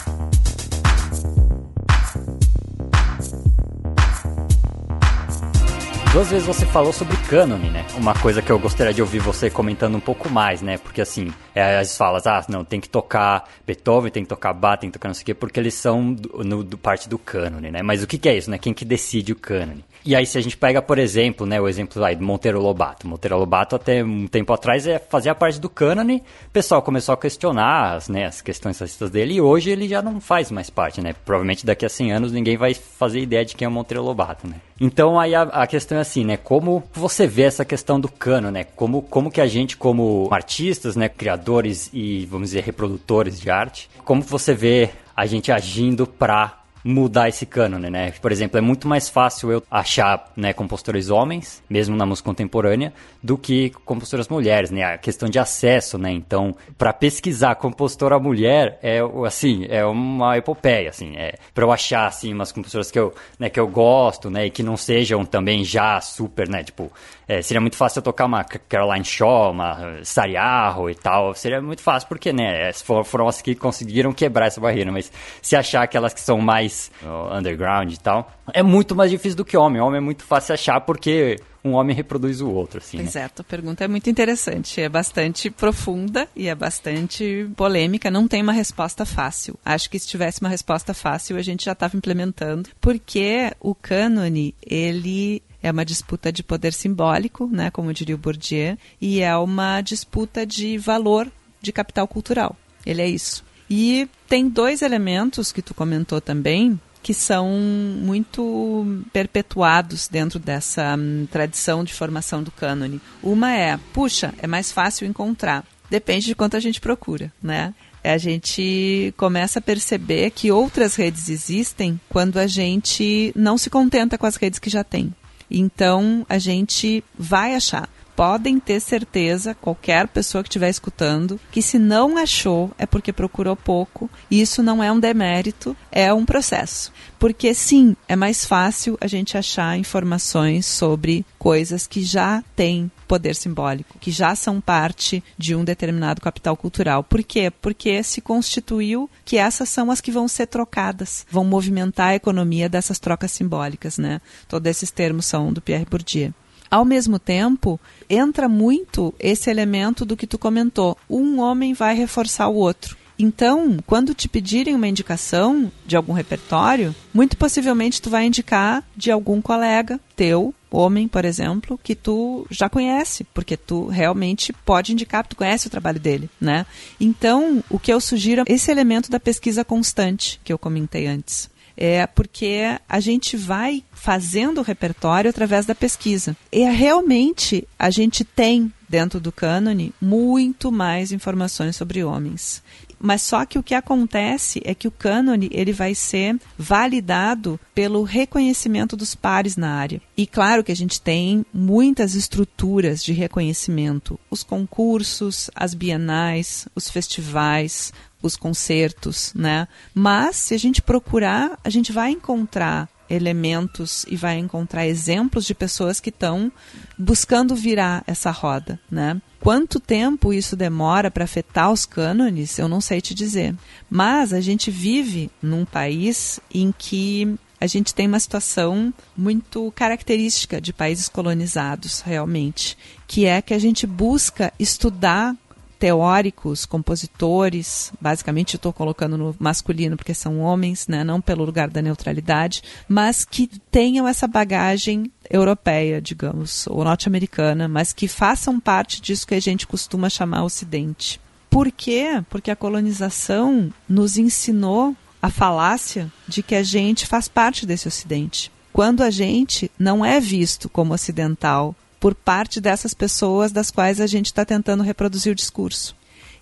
[6.17, 7.85] Duas vezes você falou sobre cânone, né?
[7.95, 10.79] Uma coisa que eu gostaria de ouvir você comentando um pouco mais, né?
[10.79, 14.79] Porque assim, é, vezes falas, ah, não, tem que tocar Beethoven, tem que tocar Bach,
[14.79, 17.19] tem que tocar não sei o quê, porque eles são do, no, do parte do
[17.19, 17.83] cânone, né?
[17.83, 18.57] Mas o que, que, é isso, né?
[18.57, 19.85] Quem que decide o cânone?
[20.07, 23.05] E aí, se a gente pega, por exemplo, né, o exemplo aí do Monteiro Lobato.
[23.05, 26.23] Monteiro Lobato, até um tempo atrás, é fazia parte do cânone.
[26.47, 30.01] O pessoal começou a questionar as, né, as questões racistas dele e hoje ele já
[30.01, 31.13] não faz mais parte, né?
[31.25, 34.47] Provavelmente daqui a 100 anos ninguém vai fazer ideia de quem é o Monteiro Lobato,
[34.47, 34.61] né?
[34.79, 36.37] Então aí a, a questão é assim, né?
[36.37, 38.63] Como você vê essa questão do cano, né?
[38.63, 43.89] Como, como que a gente, como artistas, né, criadores e, vamos dizer, reprodutores de arte,
[44.05, 48.11] como você vê a gente agindo para mudar esse cânone, né?
[48.21, 52.93] Por exemplo, é muito mais fácil eu achar, né, compositores homens, mesmo na música contemporânea,
[53.21, 54.83] do que compositoras mulheres, né?
[54.83, 56.11] A questão de acesso, né?
[56.11, 62.07] Então, para pesquisar compositora mulher é assim, é uma epopeia, assim, é para eu achar
[62.07, 65.63] assim umas compositoras que eu, né, que eu gosto, né, e que não sejam também
[65.63, 66.91] já super, né, tipo,
[67.27, 71.33] é, seria muito fácil eu tocar uma Caroline Shaw, uma Sariarro e tal.
[71.33, 72.71] Seria muito fácil, porque, né,
[73.03, 74.91] foram as que conseguiram quebrar essa barreira.
[74.91, 75.11] Mas
[75.41, 79.43] se achar aquelas que são mais uh, underground e tal, é muito mais difícil do
[79.43, 79.81] que homem.
[79.81, 81.37] Homem é muito fácil achar porque
[81.67, 82.97] um homem reproduz o outro, assim.
[82.97, 83.09] Né?
[83.13, 88.25] é, a tua pergunta é muito interessante, é bastante profunda e é bastante polêmica, não
[88.25, 89.59] tem uma resposta fácil.
[89.65, 94.55] Acho que se tivesse uma resposta fácil, a gente já estava implementando, porque o cânone,
[94.65, 99.81] ele é uma disputa de poder simbólico, né, como diria o Bourdieu, e é uma
[99.81, 102.55] disputa de valor de capital cultural.
[102.85, 103.43] Ele é isso.
[103.69, 111.27] E tem dois elementos que tu comentou também, que são muito perpetuados dentro dessa hum,
[111.31, 113.01] tradição de formação do cânone.
[113.21, 115.65] Uma é, puxa, é mais fácil encontrar.
[115.89, 117.73] Depende de quanto a gente procura, né?
[118.03, 124.17] A gente começa a perceber que outras redes existem quando a gente não se contenta
[124.17, 125.13] com as redes que já tem.
[125.49, 131.77] Então, a gente vai achar podem ter certeza, qualquer pessoa que estiver escutando, que se
[131.77, 134.09] não achou é porque procurou pouco.
[134.31, 136.91] E isso não é um demérito, é um processo.
[137.19, 143.35] Porque sim, é mais fácil a gente achar informações sobre coisas que já têm poder
[143.35, 147.03] simbólico, que já são parte de um determinado capital cultural.
[147.03, 147.51] Por quê?
[147.61, 152.67] Porque se constituiu que essas são as que vão ser trocadas, vão movimentar a economia
[152.67, 154.19] dessas trocas simbólicas, né?
[154.47, 156.33] Todos esses termos são do Pierre Bourdieu.
[156.69, 160.97] Ao mesmo tempo, entra muito esse elemento do que tu comentou.
[161.09, 162.97] Um homem vai reforçar o outro.
[163.19, 169.09] Então, quando te pedirem uma indicação de algum repertório, muito possivelmente tu vai indicar de
[169.09, 175.25] algum colega teu, homem, por exemplo, que tu já conhece, porque tu realmente pode indicar,
[175.25, 176.65] tu conhece o trabalho dele, né?
[176.99, 181.49] Então, o que eu sugiro é esse elemento da pesquisa constante que eu comentei antes
[181.77, 186.35] é porque a gente vai fazendo o repertório através da pesquisa.
[186.51, 192.63] E realmente a gente tem dentro do cânone muito mais informações sobre homens.
[192.99, 198.03] Mas só que o que acontece é que o cânone ele vai ser validado pelo
[198.03, 200.01] reconhecimento dos pares na área.
[200.15, 206.89] E claro que a gente tem muitas estruturas de reconhecimento, os concursos, as bienais, os
[206.89, 209.67] festivais, os concertos, né?
[209.93, 215.55] Mas se a gente procurar, a gente vai encontrar elementos e vai encontrar exemplos de
[215.55, 216.51] pessoas que estão
[216.97, 219.21] buscando virar essa roda, né?
[219.39, 223.55] Quanto tempo isso demora para afetar os cânones, eu não sei te dizer.
[223.89, 230.61] Mas a gente vive num país em que a gente tem uma situação muito característica
[230.61, 235.35] de países colonizados, realmente, que é que a gente busca estudar
[235.77, 241.81] teóricos, compositores, basicamente estou colocando no masculino porque são homens, né, não pelo lugar da
[241.81, 249.27] neutralidade, mas que tenham essa bagagem europeia, digamos, ou norte-americana, mas que façam parte disso
[249.27, 251.19] que a gente costuma chamar Ocidente.
[251.49, 252.23] Por quê?
[252.29, 258.51] Porque a colonização nos ensinou a falácia de que a gente faz parte desse Ocidente.
[258.71, 264.07] Quando a gente não é visto como ocidental por parte dessas pessoas das quais a
[264.07, 265.95] gente está tentando reproduzir o discurso.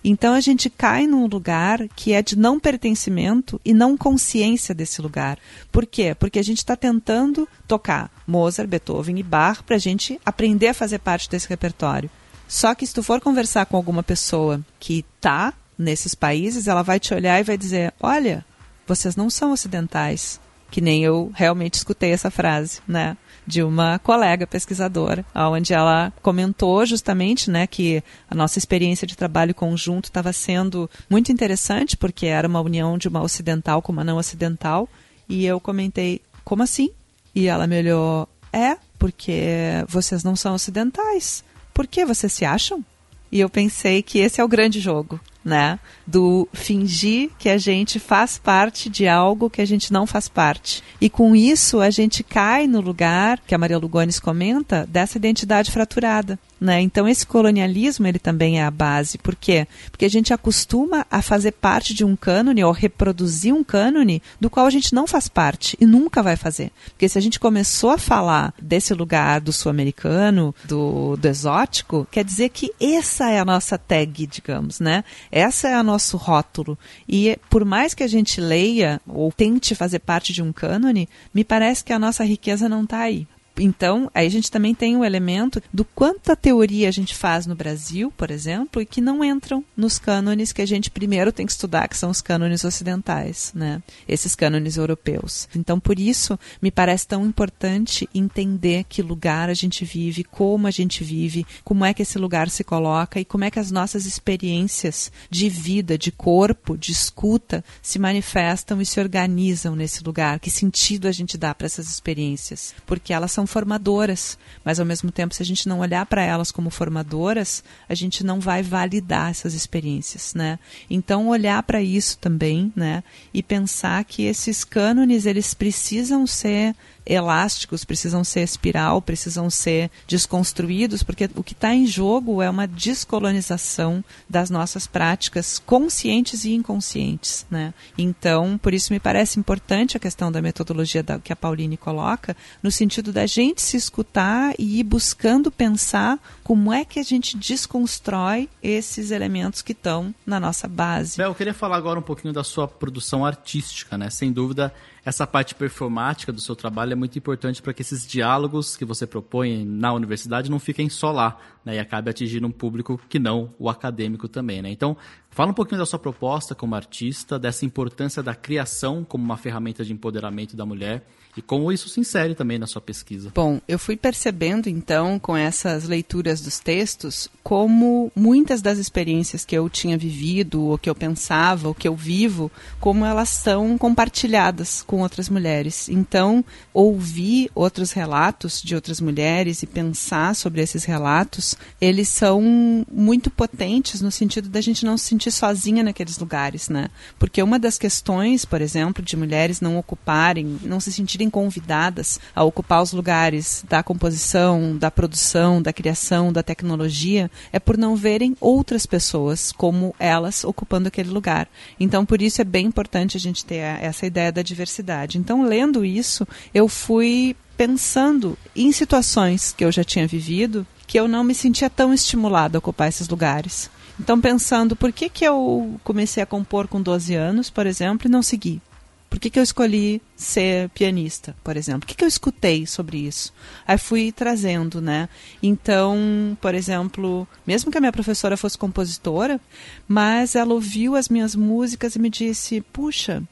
[0.04, 5.02] Então a gente cai num lugar que é de não pertencimento e não consciência desse
[5.02, 5.38] lugar.
[5.72, 6.14] Por quê?
[6.14, 10.74] Porque a gente está tentando tocar Mozart, Beethoven e Bach para a gente aprender a
[10.74, 12.08] fazer parte desse repertório.
[12.46, 17.00] Só que se tu for conversar com alguma pessoa que está nesses países, ela vai
[17.00, 18.44] te olhar e vai dizer: olha,
[18.86, 20.40] vocês não são ocidentais.
[20.70, 23.16] Que nem eu realmente escutei essa frase, né?
[23.46, 29.54] De uma colega pesquisadora, onde ela comentou justamente né, que a nossa experiência de trabalho
[29.54, 34.16] conjunto estava sendo muito interessante, porque era uma união de uma ocidental com uma não
[34.16, 34.88] ocidental,
[35.28, 36.90] e eu comentei, como assim?
[37.34, 41.44] E ela me olhou, é, porque vocês não são ocidentais.
[41.74, 42.84] Por que vocês se acham?
[43.30, 45.78] E eu pensei que esse é o grande jogo, né?
[46.06, 50.82] Do fingir que a gente faz parte de algo que a gente não faz parte.
[51.00, 55.70] E com isso a gente cai no lugar que a Maria Lugones comenta dessa identidade
[55.70, 56.38] fraturada.
[56.58, 56.80] Né?
[56.80, 59.18] Então esse colonialismo ele também é a base.
[59.18, 59.66] Por quê?
[59.90, 64.48] Porque a gente acostuma a fazer parte de um cânone ou reproduzir um cânone do
[64.48, 66.70] qual a gente não faz parte e nunca vai fazer.
[66.86, 72.24] Porque se a gente começou a falar desse lugar do sul-americano, do, do exótico, quer
[72.24, 75.04] dizer que essa é a nossa tag, digamos, né?
[75.30, 76.78] Essa é o nosso rótulo.
[77.06, 81.44] E por mais que a gente leia ou tente fazer parte de um cânone, me
[81.44, 83.26] parece que a nossa riqueza não está aí.
[83.58, 87.46] Então, aí a gente também tem o um elemento do quanta teoria a gente faz
[87.46, 91.46] no Brasil, por exemplo, e que não entram nos cânones que a gente primeiro tem
[91.46, 93.82] que estudar, que são os cânones ocidentais, né?
[94.06, 95.48] Esses cânones europeus.
[95.54, 100.70] Então, por isso, me parece tão importante entender que lugar a gente vive, como a
[100.70, 104.06] gente vive, como é que esse lugar se coloca e como é que as nossas
[104.06, 110.38] experiências de vida, de corpo, de escuta se manifestam e se organizam nesse lugar.
[110.40, 112.74] Que sentido a gente dá para essas experiências?
[112.84, 116.50] Porque elas são formadoras, mas ao mesmo tempo, se a gente não olhar para elas
[116.50, 120.58] como formadoras, a gente não vai validar essas experiências, né?
[120.88, 123.02] Então olhar para isso também, né?
[123.32, 126.74] E pensar que esses cânones eles precisam ser
[127.06, 132.66] elásticos, precisam ser espiral, precisam ser desconstruídos, porque o que está em jogo é uma
[132.66, 137.46] descolonização das nossas práticas conscientes e inconscientes.
[137.50, 137.72] Né?
[137.96, 142.36] Então, por isso me parece importante a questão da metodologia da, que a Pauline coloca,
[142.62, 147.36] no sentido da gente se escutar e ir buscando pensar como é que a gente
[147.36, 151.16] desconstrói esses elementos que estão na nossa base.
[151.16, 154.10] Bel, eu queria falar agora um pouquinho da sua produção artística, né?
[154.10, 154.72] Sem dúvida,
[155.06, 159.06] essa parte performática do seu trabalho é muito importante para que esses diálogos que você
[159.06, 163.54] propõe na universidade não fiquem só lá, né, e acabe atingindo um público que não
[163.56, 164.68] o acadêmico também, né?
[164.68, 164.96] Então,
[165.36, 169.84] fala um pouquinho da sua proposta como artista, dessa importância da criação como uma ferramenta
[169.84, 171.04] de empoderamento da mulher
[171.36, 173.30] e como isso se insere também na sua pesquisa.
[173.34, 179.54] Bom, eu fui percebendo então com essas leituras dos textos como muitas das experiências que
[179.54, 184.82] eu tinha vivido, ou que eu pensava, ou que eu vivo, como elas são compartilhadas
[184.82, 185.88] com outras mulheres.
[185.88, 192.42] Então, ouvir outros relatos de outras mulheres e pensar sobre esses relatos, eles são
[192.90, 196.88] muito potentes no sentido da gente não se sentir sozinha naqueles lugares, né?
[197.18, 202.42] Porque uma das questões, por exemplo, de mulheres não ocuparem, não se sentirem convidadas a
[202.44, 208.36] ocupar os lugares da composição, da produção, da criação, da tecnologia, é por não verem
[208.40, 211.48] outras pessoas como elas ocupando aquele lugar.
[211.78, 215.18] Então, por isso é bem importante a gente ter essa ideia da diversidade.
[215.18, 221.08] Então, lendo isso, eu fui pensando em situações que eu já tinha vivido que eu
[221.08, 223.68] não me sentia tão estimulada a ocupar esses lugares.
[223.98, 228.10] Então, pensando, por que, que eu comecei a compor com 12 anos, por exemplo, e
[228.10, 228.60] não segui?
[229.08, 231.84] Por que, que eu escolhi ser pianista, por exemplo?
[231.84, 233.32] O que, que eu escutei sobre isso?
[233.66, 235.08] Aí fui trazendo, né?
[235.42, 239.40] Então, por exemplo, mesmo que a minha professora fosse compositora,
[239.88, 243.22] mas ela ouviu as minhas músicas e me disse: puxa,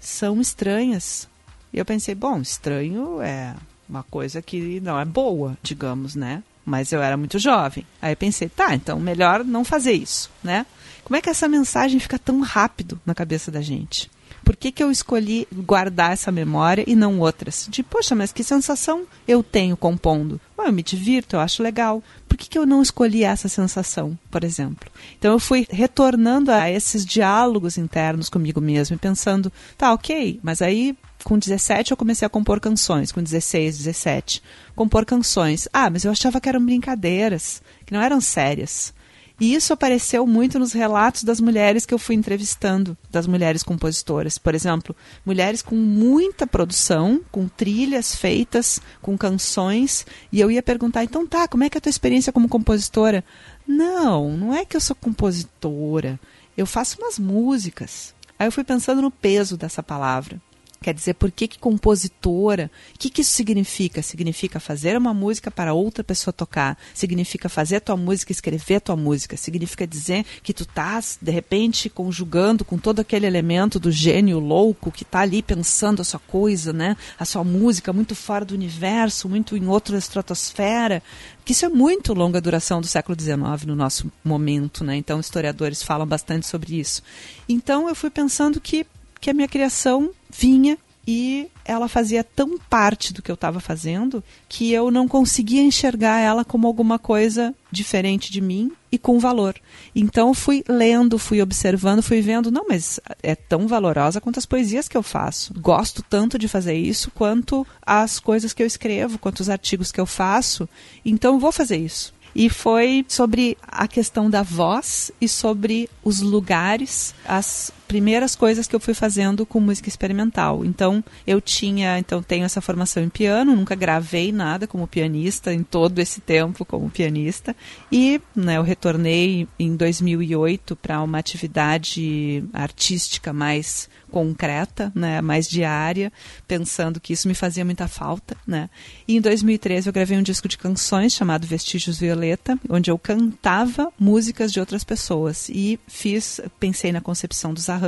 [0.00, 1.28] são estranhas.
[1.72, 3.54] E eu pensei: bom, estranho é
[3.88, 6.42] uma coisa que não é boa, digamos, né?
[6.64, 7.86] Mas eu era muito jovem.
[8.00, 10.66] Aí pensei: tá, então melhor não fazer isso, né?
[11.04, 14.10] Como é que essa mensagem fica tão rápido na cabeça da gente?
[14.44, 17.66] Por que, que eu escolhi guardar essa memória e não outras?
[17.70, 20.40] De, poxa, mas que sensação eu tenho compondo?
[20.56, 22.02] Bom, eu me divirto, eu acho legal.
[22.28, 24.90] Por que, que eu não escolhi essa sensação, por exemplo?
[25.18, 30.60] Então eu fui retornando a esses diálogos internos comigo mesmo e pensando, tá, ok, mas
[30.60, 34.42] aí com 17 eu comecei a compor canções, com 16, 17.
[34.74, 35.68] Compor canções.
[35.72, 38.92] Ah, mas eu achava que eram brincadeiras, que não eram sérias.
[39.40, 44.38] E isso apareceu muito nos relatos das mulheres que eu fui entrevistando, das mulheres compositoras.
[44.38, 44.94] Por exemplo,
[45.26, 50.06] mulheres com muita produção, com trilhas feitas, com canções.
[50.30, 53.24] E eu ia perguntar, então tá, como é que é a tua experiência como compositora?
[53.66, 56.20] Não, não é que eu sou compositora.
[56.56, 58.14] Eu faço umas músicas.
[58.38, 60.40] Aí eu fui pensando no peso dessa palavra.
[60.82, 62.70] Quer dizer, por que, que compositora?
[62.94, 64.02] O que, que isso significa?
[64.02, 66.76] Significa fazer uma música para outra pessoa tocar.
[66.92, 69.36] Significa fazer a tua música, escrever a tua música.
[69.36, 74.90] Significa dizer que tu estás, de repente, conjugando com todo aquele elemento do gênio louco
[74.90, 76.96] que está ali pensando a sua coisa, né?
[77.18, 81.02] A sua música muito fora do universo, muito em outra estratosfera.
[81.44, 84.96] Que isso é muito longa duração do século XIX no nosso momento, né?
[84.96, 87.02] Então, historiadores falam bastante sobre isso.
[87.48, 88.86] Então, eu fui pensando que
[89.22, 90.76] que a minha criação vinha
[91.06, 96.20] e ela fazia tão parte do que eu estava fazendo que eu não conseguia enxergar
[96.20, 99.56] ela como alguma coisa diferente de mim e com valor.
[99.94, 104.86] Então fui lendo, fui observando, fui vendo, não, mas é tão valorosa quanto as poesias
[104.86, 105.54] que eu faço.
[105.54, 110.00] Gosto tanto de fazer isso quanto as coisas que eu escrevo, quanto os artigos que
[110.00, 110.68] eu faço.
[111.04, 112.14] Então vou fazer isso.
[112.34, 118.74] E foi sobre a questão da voz e sobre os lugares, as primeiras coisas que
[118.74, 120.64] eu fui fazendo com música experimental.
[120.64, 125.62] Então, eu tinha, então tenho essa formação em piano, nunca gravei nada como pianista em
[125.62, 127.54] todo esse tempo como pianista.
[127.92, 136.12] E, né, eu retornei em 2008 para uma atividade artística mais concreta, né, mais diária,
[136.46, 138.68] pensando que isso me fazia muita falta, né?
[139.08, 143.90] E em 2013 eu gravei um disco de canções chamado Vestígios Violeta, onde eu cantava
[143.98, 147.81] músicas de outras pessoas e fiz, pensei na concepção dos arranjos,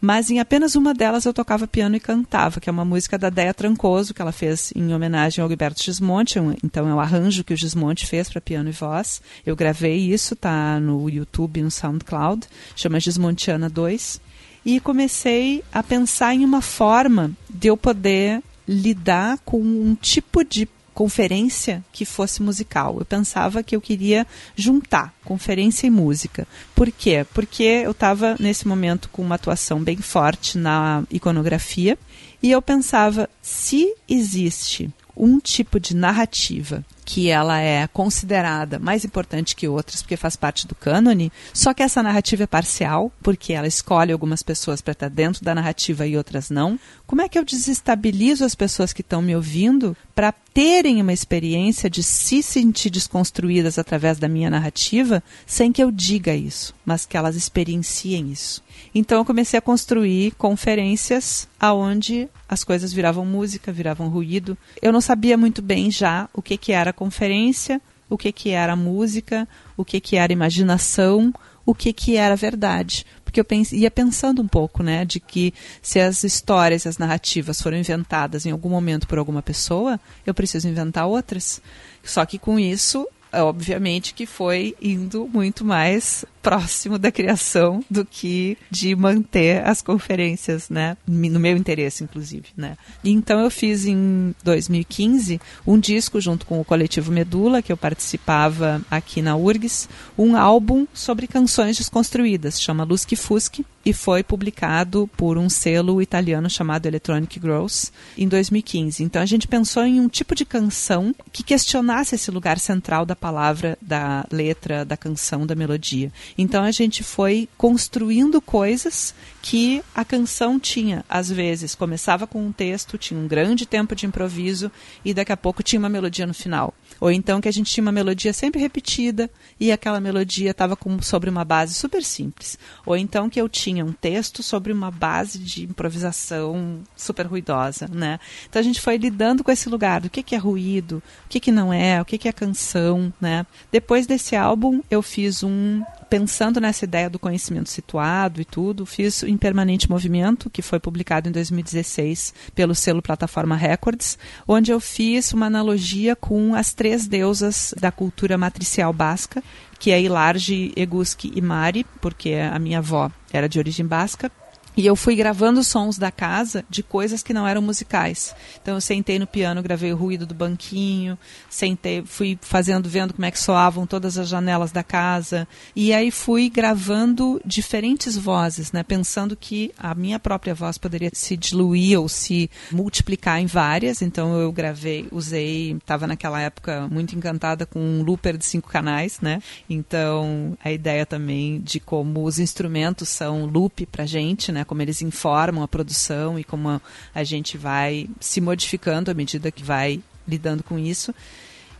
[0.00, 3.30] mas em apenas uma delas eu tocava piano e cantava, que é uma música da
[3.30, 7.54] Deia Trancoso, que ela fez em homenagem ao Gilberto Gismonte, então é o arranjo que
[7.54, 9.20] o Gismonte fez para piano e voz.
[9.44, 14.20] Eu gravei isso, tá no YouTube, no SoundCloud, chama Gismontiana 2
[14.64, 20.68] e comecei a pensar em uma forma de eu poder lidar com um tipo de
[20.94, 22.96] conferência que fosse musical.
[22.98, 26.46] Eu pensava que eu queria juntar conferência e música.
[26.74, 27.26] Por quê?
[27.32, 31.98] Porque eu estava nesse momento com uma atuação bem forte na iconografia
[32.42, 39.56] E eu pensava, se existe um tipo de narrativa que ela é considerada mais importante
[39.56, 43.66] que outras porque faz parte do cânone, só que essa narrativa é parcial, porque ela
[43.66, 46.78] escolhe algumas pessoas para estar dentro da narrativa e outras não.
[47.06, 51.90] Como é que eu desestabilizo as pessoas que estão me ouvindo para terem uma experiência
[51.90, 57.16] de se sentir desconstruídas através da minha narrativa, sem que eu diga isso, mas que
[57.16, 58.62] elas experienciem isso?
[58.94, 64.56] Então eu comecei a construir conferências aonde as coisas viravam música, viravam ruído.
[64.80, 68.76] Eu não sabia muito bem já o que, que era conferência, o que, que era
[68.76, 71.32] música, o que, que era imaginação,
[71.64, 73.06] o que, que era verdade.
[73.24, 77.62] Porque eu pense, ia pensando um pouco, né, de que se as histórias, as narrativas
[77.62, 81.62] foram inventadas em algum momento por alguma pessoa, eu preciso inventar outras.
[82.04, 83.08] Só que com isso
[83.40, 90.68] obviamente que foi indo muito mais próximo da criação do que de manter as conferências,
[90.68, 90.96] né?
[91.06, 92.76] No meu interesse, inclusive, né?
[93.04, 98.82] Então eu fiz em 2015 um disco junto com o coletivo Medula, que eu participava
[98.90, 99.88] aqui na URGS,
[100.18, 106.48] um álbum sobre canções desconstruídas, chama Lusque Fusque, e foi publicado por um selo italiano
[106.48, 109.02] chamado Electronic Gross em 2015.
[109.02, 113.16] Então a gente pensou em um tipo de canção que questionasse esse lugar central da
[113.16, 116.12] palavra, da letra, da canção, da melodia.
[116.36, 121.04] Então a gente foi construindo coisas que a canção tinha.
[121.08, 124.70] Às vezes começava com um texto, tinha um grande tempo de improviso
[125.04, 126.74] e daqui a pouco tinha uma melodia no final.
[127.02, 129.28] Ou então que a gente tinha uma melodia sempre repetida
[129.58, 132.56] e aquela melodia estava sobre uma base super simples.
[132.86, 138.20] Ou então que eu tinha um texto sobre uma base de improvisação super ruidosa, né?
[138.48, 141.40] Então a gente foi lidando com esse lugar do que, que é ruído, o que,
[141.40, 143.44] que não é, o que, que é canção, né?
[143.72, 145.82] Depois desse álbum eu fiz um
[146.12, 151.26] pensando nessa ideia do conhecimento situado e tudo, fiz Em Permanente Movimento, que foi publicado
[151.26, 157.74] em 2016 pelo selo Plataforma Records, onde eu fiz uma analogia com as três deusas
[157.80, 159.42] da cultura matricial basca,
[159.78, 164.30] que é Ilarge, Eguski e Mari, porque a minha avó era de origem basca,
[164.76, 168.34] e eu fui gravando sons da casa de coisas que não eram musicais.
[168.60, 171.18] Então eu sentei no piano, gravei o ruído do banquinho,
[171.50, 175.46] sentei, fui fazendo, vendo como é que soavam todas as janelas da casa.
[175.76, 178.82] E aí fui gravando diferentes vozes, né?
[178.82, 184.00] Pensando que a minha própria voz poderia se diluir ou se multiplicar em várias.
[184.00, 189.20] Então eu gravei, usei, estava naquela época muito encantada com um looper de cinco canais,
[189.20, 189.42] né?
[189.68, 194.61] Então a ideia também de como os instrumentos são loop pra gente, né?
[194.64, 196.80] Como eles informam a produção e como
[197.14, 201.14] a gente vai se modificando à medida que vai lidando com isso.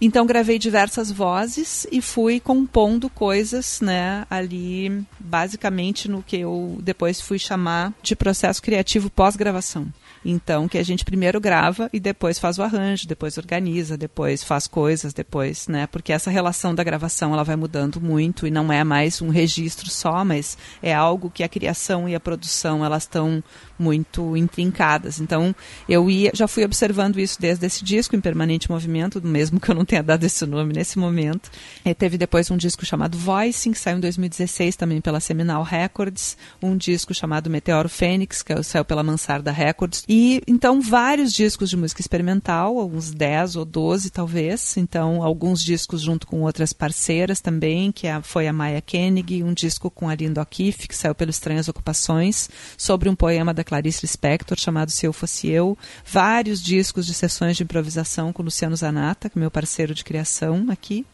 [0.04, 7.20] Então gravei diversas vozes e fui compondo coisas, né, ali basicamente no que eu depois
[7.20, 9.86] fui chamar de processo criativo pós-gravação.
[10.24, 14.66] Então, que a gente primeiro grava e depois faz o arranjo, depois organiza, depois faz
[14.66, 15.86] coisas, depois, né?
[15.86, 19.90] Porque essa relação da gravação ela vai mudando muito e não é mais um registro
[19.90, 23.42] só, mas é algo que a criação e a produção elas estão
[23.78, 25.20] muito intrincadas.
[25.20, 25.54] Então,
[25.88, 29.74] eu ia, já fui observando isso desde esse disco em permanente movimento, mesmo que eu
[29.74, 31.50] não tenha dado esse nome nesse momento.
[31.84, 36.36] E teve depois um disco chamado Voicing, que saiu em 2016 também pela Seminal Records,
[36.62, 41.76] um disco chamado Meteoro Fênix, que saiu pela Mansarda Records, e então vários discos de
[41.76, 44.76] música experimental, uns 10 ou 12 talvez.
[44.76, 49.54] Então, alguns discos junto com outras parceiras também, que é foi a Maya Koenig, um
[49.54, 54.02] disco com a Linda O'Keeffe, que saiu pelos Estranhas Ocupações, sobre um poema da Clarice
[54.02, 55.78] Lispector chamado Se Eu Fosse Eu.
[56.04, 60.66] Vários discos de sessões de improvisação com Luciano Zanata, que é meu parceiro de criação
[60.68, 61.06] aqui.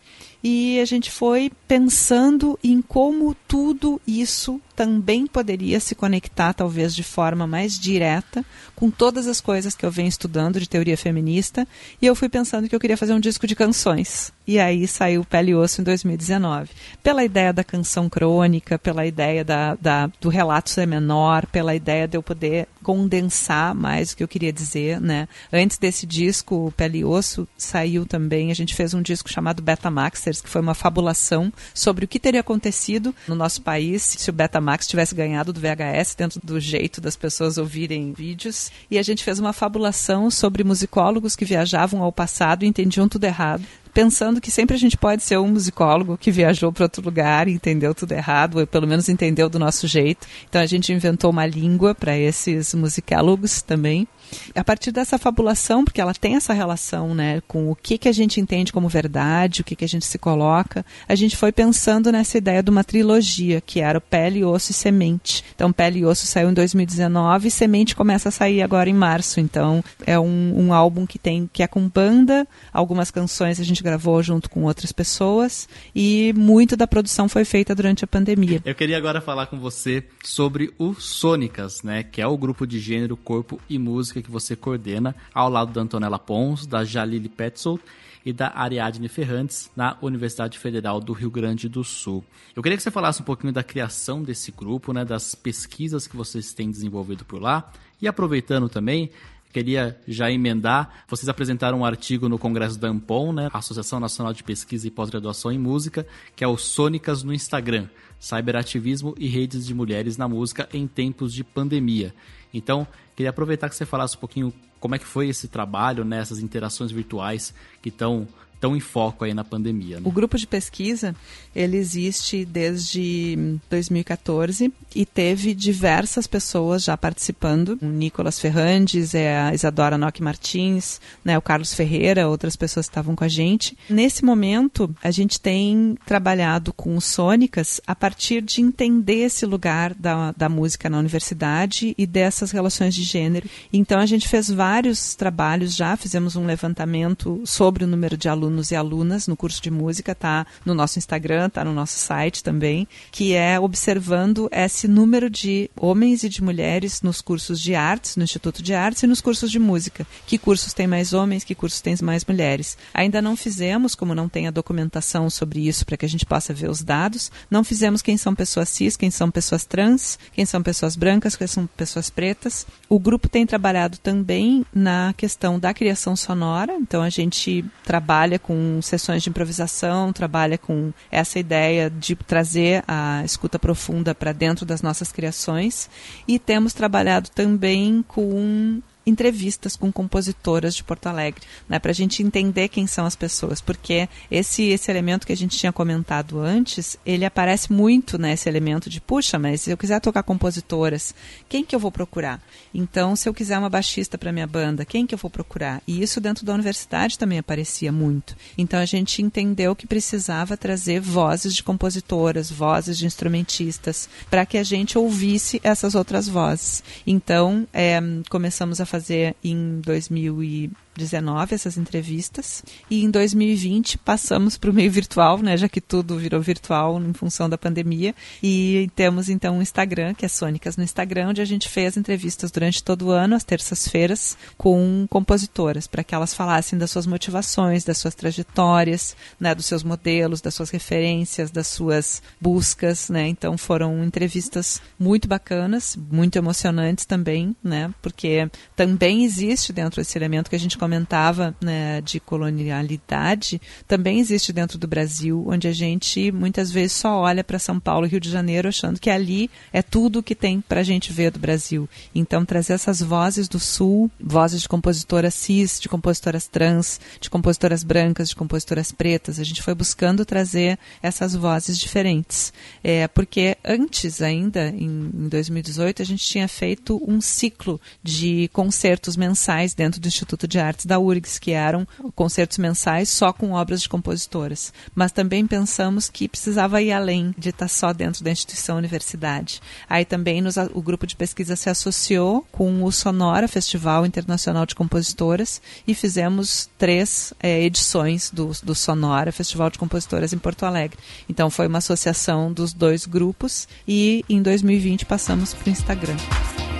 [0.43, 7.03] E a gente foi pensando em como tudo isso também poderia se conectar, talvez de
[7.03, 8.45] forma mais direta,
[8.77, 11.67] com todas as coisas que eu venho estudando de teoria feminista.
[12.01, 14.33] E eu fui pensando que eu queria fazer um disco de canções.
[14.47, 16.71] E aí saiu Pele e Osso em 2019.
[17.03, 22.07] Pela ideia da canção crônica, pela ideia da, da, do relato ser menor, pela ideia
[22.07, 25.29] de eu poder condensar mais o que eu queria dizer, né?
[25.53, 30.41] Antes desse disco, Pele e Osso, saiu também, a gente fez um disco chamado Betamaxers,
[30.41, 34.68] que foi uma fabulação sobre o que teria acontecido no nosso país se o Betamax
[34.69, 38.71] Max tivesse ganhado do VHS dentro do jeito das pessoas ouvirem vídeos.
[38.91, 43.25] E a gente fez uma fabulação sobre musicólogos que viajavam ao passado e entendiam tudo
[43.25, 43.65] errado
[43.99, 47.53] pensando que sempre a gente pode ser um musicólogo que viajou para outro lugar e
[47.53, 50.25] entendeu tudo errado, ou pelo menos entendeu do nosso jeito.
[50.49, 54.07] Então a gente inventou uma língua para esses musicólogos também.
[54.55, 58.13] A partir dessa fabulação, porque ela tem essa relação né, com o que, que a
[58.13, 62.11] gente entende como verdade, o que, que a gente se coloca, a gente foi pensando
[62.11, 65.45] nessa ideia de uma trilogia, que era Pele, Osso e Semente.
[65.55, 69.41] Então, Pele e Osso saiu em 2019 e Semente começa a sair agora em março.
[69.41, 73.83] Então, é um, um álbum que tem que é com banda, algumas canções a gente
[73.83, 78.61] gravou junto com outras pessoas e muito da produção foi feita durante a pandemia.
[78.65, 82.79] Eu queria agora falar com você sobre o Sônicas, né, que é o grupo de
[82.79, 87.83] gênero, corpo e música que você coordena ao lado da Antonella Pons, da Jalili Petzold
[88.25, 92.25] e da Ariadne Ferrantes na Universidade Federal do Rio Grande do Sul.
[92.55, 96.17] Eu queria que você falasse um pouquinho da criação desse grupo, né, das pesquisas que
[96.17, 99.11] vocês têm desenvolvido por lá e aproveitando também,
[99.53, 101.05] queria já emendar.
[101.09, 105.51] Vocês apresentaram um artigo no Congresso da Ampon, né, Associação Nacional de Pesquisa e Pós-Graduação
[105.51, 106.07] em Música,
[106.37, 107.89] que é o Sônicas no Instagram,
[108.21, 112.15] Cyberativismo e Redes de Mulheres na Música em Tempos de Pandemia.
[112.53, 116.39] Então, queria aproveitar que você falasse um pouquinho como é que foi esse trabalho, nessas
[116.39, 118.27] né, interações virtuais que estão
[118.61, 119.97] tão em foco aí na pandemia.
[119.97, 120.03] Né?
[120.05, 121.15] O grupo de pesquisa
[121.55, 127.79] ele existe desde 2014 e teve diversas pessoas já participando.
[127.83, 133.17] O Nicolas Ferrandes, é a Isadora Nock Martins, né, o Carlos Ferreira, outras pessoas estavam
[133.17, 133.77] com a gente.
[133.89, 139.95] Nesse momento, a gente tem trabalhado com o Sônicas a partir de entender esse lugar
[139.95, 143.49] da, da música na universidade e dessas relações de gênero.
[143.73, 148.48] Então, a gente fez vários trabalhos já, fizemos um levantamento sobre o número de alunos
[148.49, 152.43] alunos e alunas no curso de música, tá no nosso Instagram, tá no nosso site
[152.43, 158.17] também, que é observando esse número de homens e de mulheres nos cursos de artes,
[158.17, 160.07] no Instituto de Artes e nos cursos de música.
[160.27, 162.79] Que cursos tem mais homens, que cursos tem mais mulheres.
[162.95, 166.55] Ainda não fizemos, como não tem a documentação sobre isso para que a gente possa
[166.55, 170.63] ver os dados, não fizemos quem são pessoas cis, quem são pessoas trans, quem são
[170.63, 172.67] pessoas brancas, quem são pessoas pretas.
[172.89, 178.41] O grupo tem trabalhado também na questão da criação sonora, então a gente trabalha trabalha
[178.41, 184.65] com sessões de improvisação, trabalha com essa ideia de trazer a escuta profunda para dentro
[184.65, 185.91] das nossas criações.
[186.27, 192.23] E temos trabalhado também com entrevistas com compositoras de Porto Alegre, né, para a gente
[192.23, 196.99] entender quem são as pessoas, porque esse esse elemento que a gente tinha comentado antes,
[197.05, 201.15] ele aparece muito nesse né, elemento de puxa, mas se eu quiser tocar compositoras,
[201.49, 202.43] quem que eu vou procurar?
[202.73, 205.83] Então, se eu quiser uma baixista para minha banda, quem que eu vou procurar?
[205.87, 208.37] E isso dentro da universidade também aparecia muito.
[208.57, 214.59] Então a gente entendeu que precisava trazer vozes de compositoras, vozes de instrumentistas, para que
[214.59, 216.83] a gente ouvisse essas outras vozes.
[217.07, 224.59] Então, é, começamos a fazer fazer em 2000 2019 essas entrevistas e em 2020 passamos
[224.59, 228.91] para o meio virtual, né, já que tudo virou virtual em função da pandemia e
[228.95, 232.83] temos então um Instagram que é Sônicas no Instagram onde a gente fez entrevistas durante
[232.83, 237.99] todo o ano às terças-feiras com compositoras para que elas falassem das suas motivações, das
[237.99, 243.29] suas trajetórias, né, dos seus modelos, das suas referências, das suas buscas, né?
[243.29, 247.93] Então foram entrevistas muito bacanas, muito emocionantes também, né?
[248.03, 254.55] Porque também existe dentro desse elemento que a gente comentava né, de colonialidade também existe
[254.55, 258.19] dentro do Brasil, onde a gente muitas vezes só olha para São Paulo e Rio
[258.19, 261.87] de Janeiro achando que ali é tudo que tem para a gente ver do Brasil.
[262.15, 267.85] Então, trazer essas vozes do Sul, vozes de compositoras cis, de compositoras trans, de compositoras
[267.85, 272.51] brancas, de compositoras pretas, a gente foi buscando trazer essas vozes diferentes.
[272.83, 279.19] É, porque antes, ainda, em, em 2018, a gente tinha feito um ciclo de concertos
[279.19, 283.83] mensais dentro do Instituto de Arte da URGS, que eram concertos mensais só com obras
[283.83, 284.73] de compositoras.
[284.95, 289.61] Mas também pensamos que precisava ir além de estar só dentro da instituição universidade.
[289.89, 294.75] Aí também nos, o grupo de pesquisa se associou com o Sonora Festival Internacional de
[294.75, 300.99] Compositoras e fizemos três é, edições do, do Sonora Festival de Compositoras em Porto Alegre.
[301.29, 306.78] Então foi uma associação dos dois grupos e em 2020 passamos para o Instagram.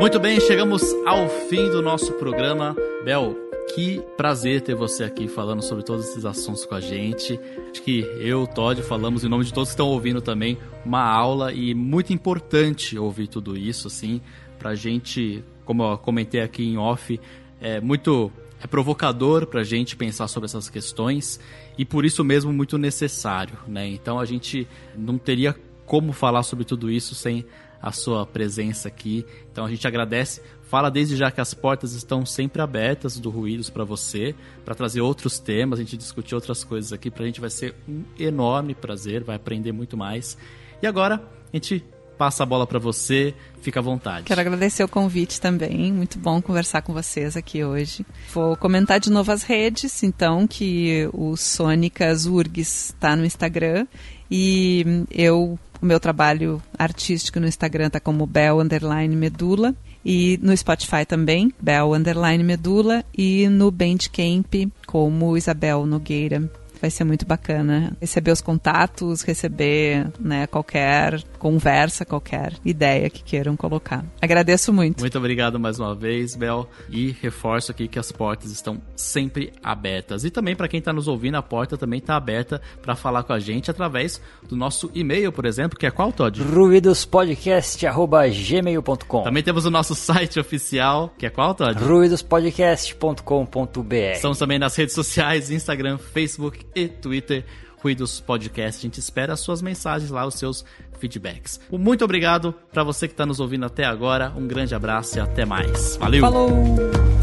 [0.00, 2.74] Muito bem, chegamos ao fim do nosso programa.
[3.04, 3.36] Bel,
[3.74, 7.38] que prazer ter você aqui falando sobre todos esses assuntos com a gente.
[7.70, 11.52] Acho que eu, Todd, falamos em nome de todos que estão ouvindo também uma aula
[11.52, 14.22] e muito importante ouvir tudo isso, assim,
[14.58, 17.20] pra gente, como eu comentei aqui em off,
[17.60, 18.32] é muito
[18.62, 21.38] é provocador pra gente pensar sobre essas questões
[21.76, 23.86] e por isso mesmo muito necessário, né?
[23.86, 27.44] Então a gente não teria como falar sobre tudo isso sem
[27.82, 29.24] a sua presença aqui.
[29.50, 30.42] Então a gente agradece.
[30.62, 35.00] Fala desde já que as portas estão sempre abertas do Ruídos para você, para trazer
[35.00, 37.10] outros temas, a gente discutir outras coisas aqui.
[37.10, 40.38] Para a gente vai ser um enorme prazer, vai aprender muito mais.
[40.80, 41.16] E agora
[41.52, 41.84] a gente
[42.20, 44.24] passa a bola para você, fica à vontade.
[44.26, 48.04] Quero agradecer o convite também, muito bom conversar com vocês aqui hoje.
[48.34, 53.86] Vou comentar de novo as redes, então, que o Sônicas Urgs está no Instagram
[54.30, 59.74] e eu, o meu trabalho artístico no Instagram está como Bel Underline Medula
[60.04, 66.50] e no Spotify também, Bel Underline Medula e no Bandcamp como Isabel Nogueira
[66.80, 73.56] vai ser muito bacana receber os contatos, receber né, qualquer conversa, qualquer ideia que queiram
[73.56, 74.04] colocar.
[74.20, 75.00] Agradeço muito.
[75.00, 80.24] Muito obrigado mais uma vez, Bel, e reforço aqui que as portas estão sempre abertas.
[80.24, 83.32] E também para quem está nos ouvindo, a porta também está aberta para falar com
[83.32, 86.42] a gente através do nosso e-mail, por exemplo, que é qual, Todd?
[86.42, 89.22] ruidospodcast@gmail.com.
[89.22, 91.78] Também temos o nosso site oficial, que é qual, Todd?
[91.82, 93.94] ruidospodcast.com.br.
[94.12, 97.44] Estamos também nas redes sociais, Instagram, Facebook e Twitter,
[97.78, 98.78] Ruídos Podcast.
[98.78, 100.64] A gente espera as suas mensagens lá, os seus
[100.98, 101.60] feedbacks.
[101.70, 104.32] Muito obrigado para você que está nos ouvindo até agora.
[104.36, 105.96] Um grande abraço e até mais.
[105.96, 106.20] Valeu!
[106.20, 107.19] Falou!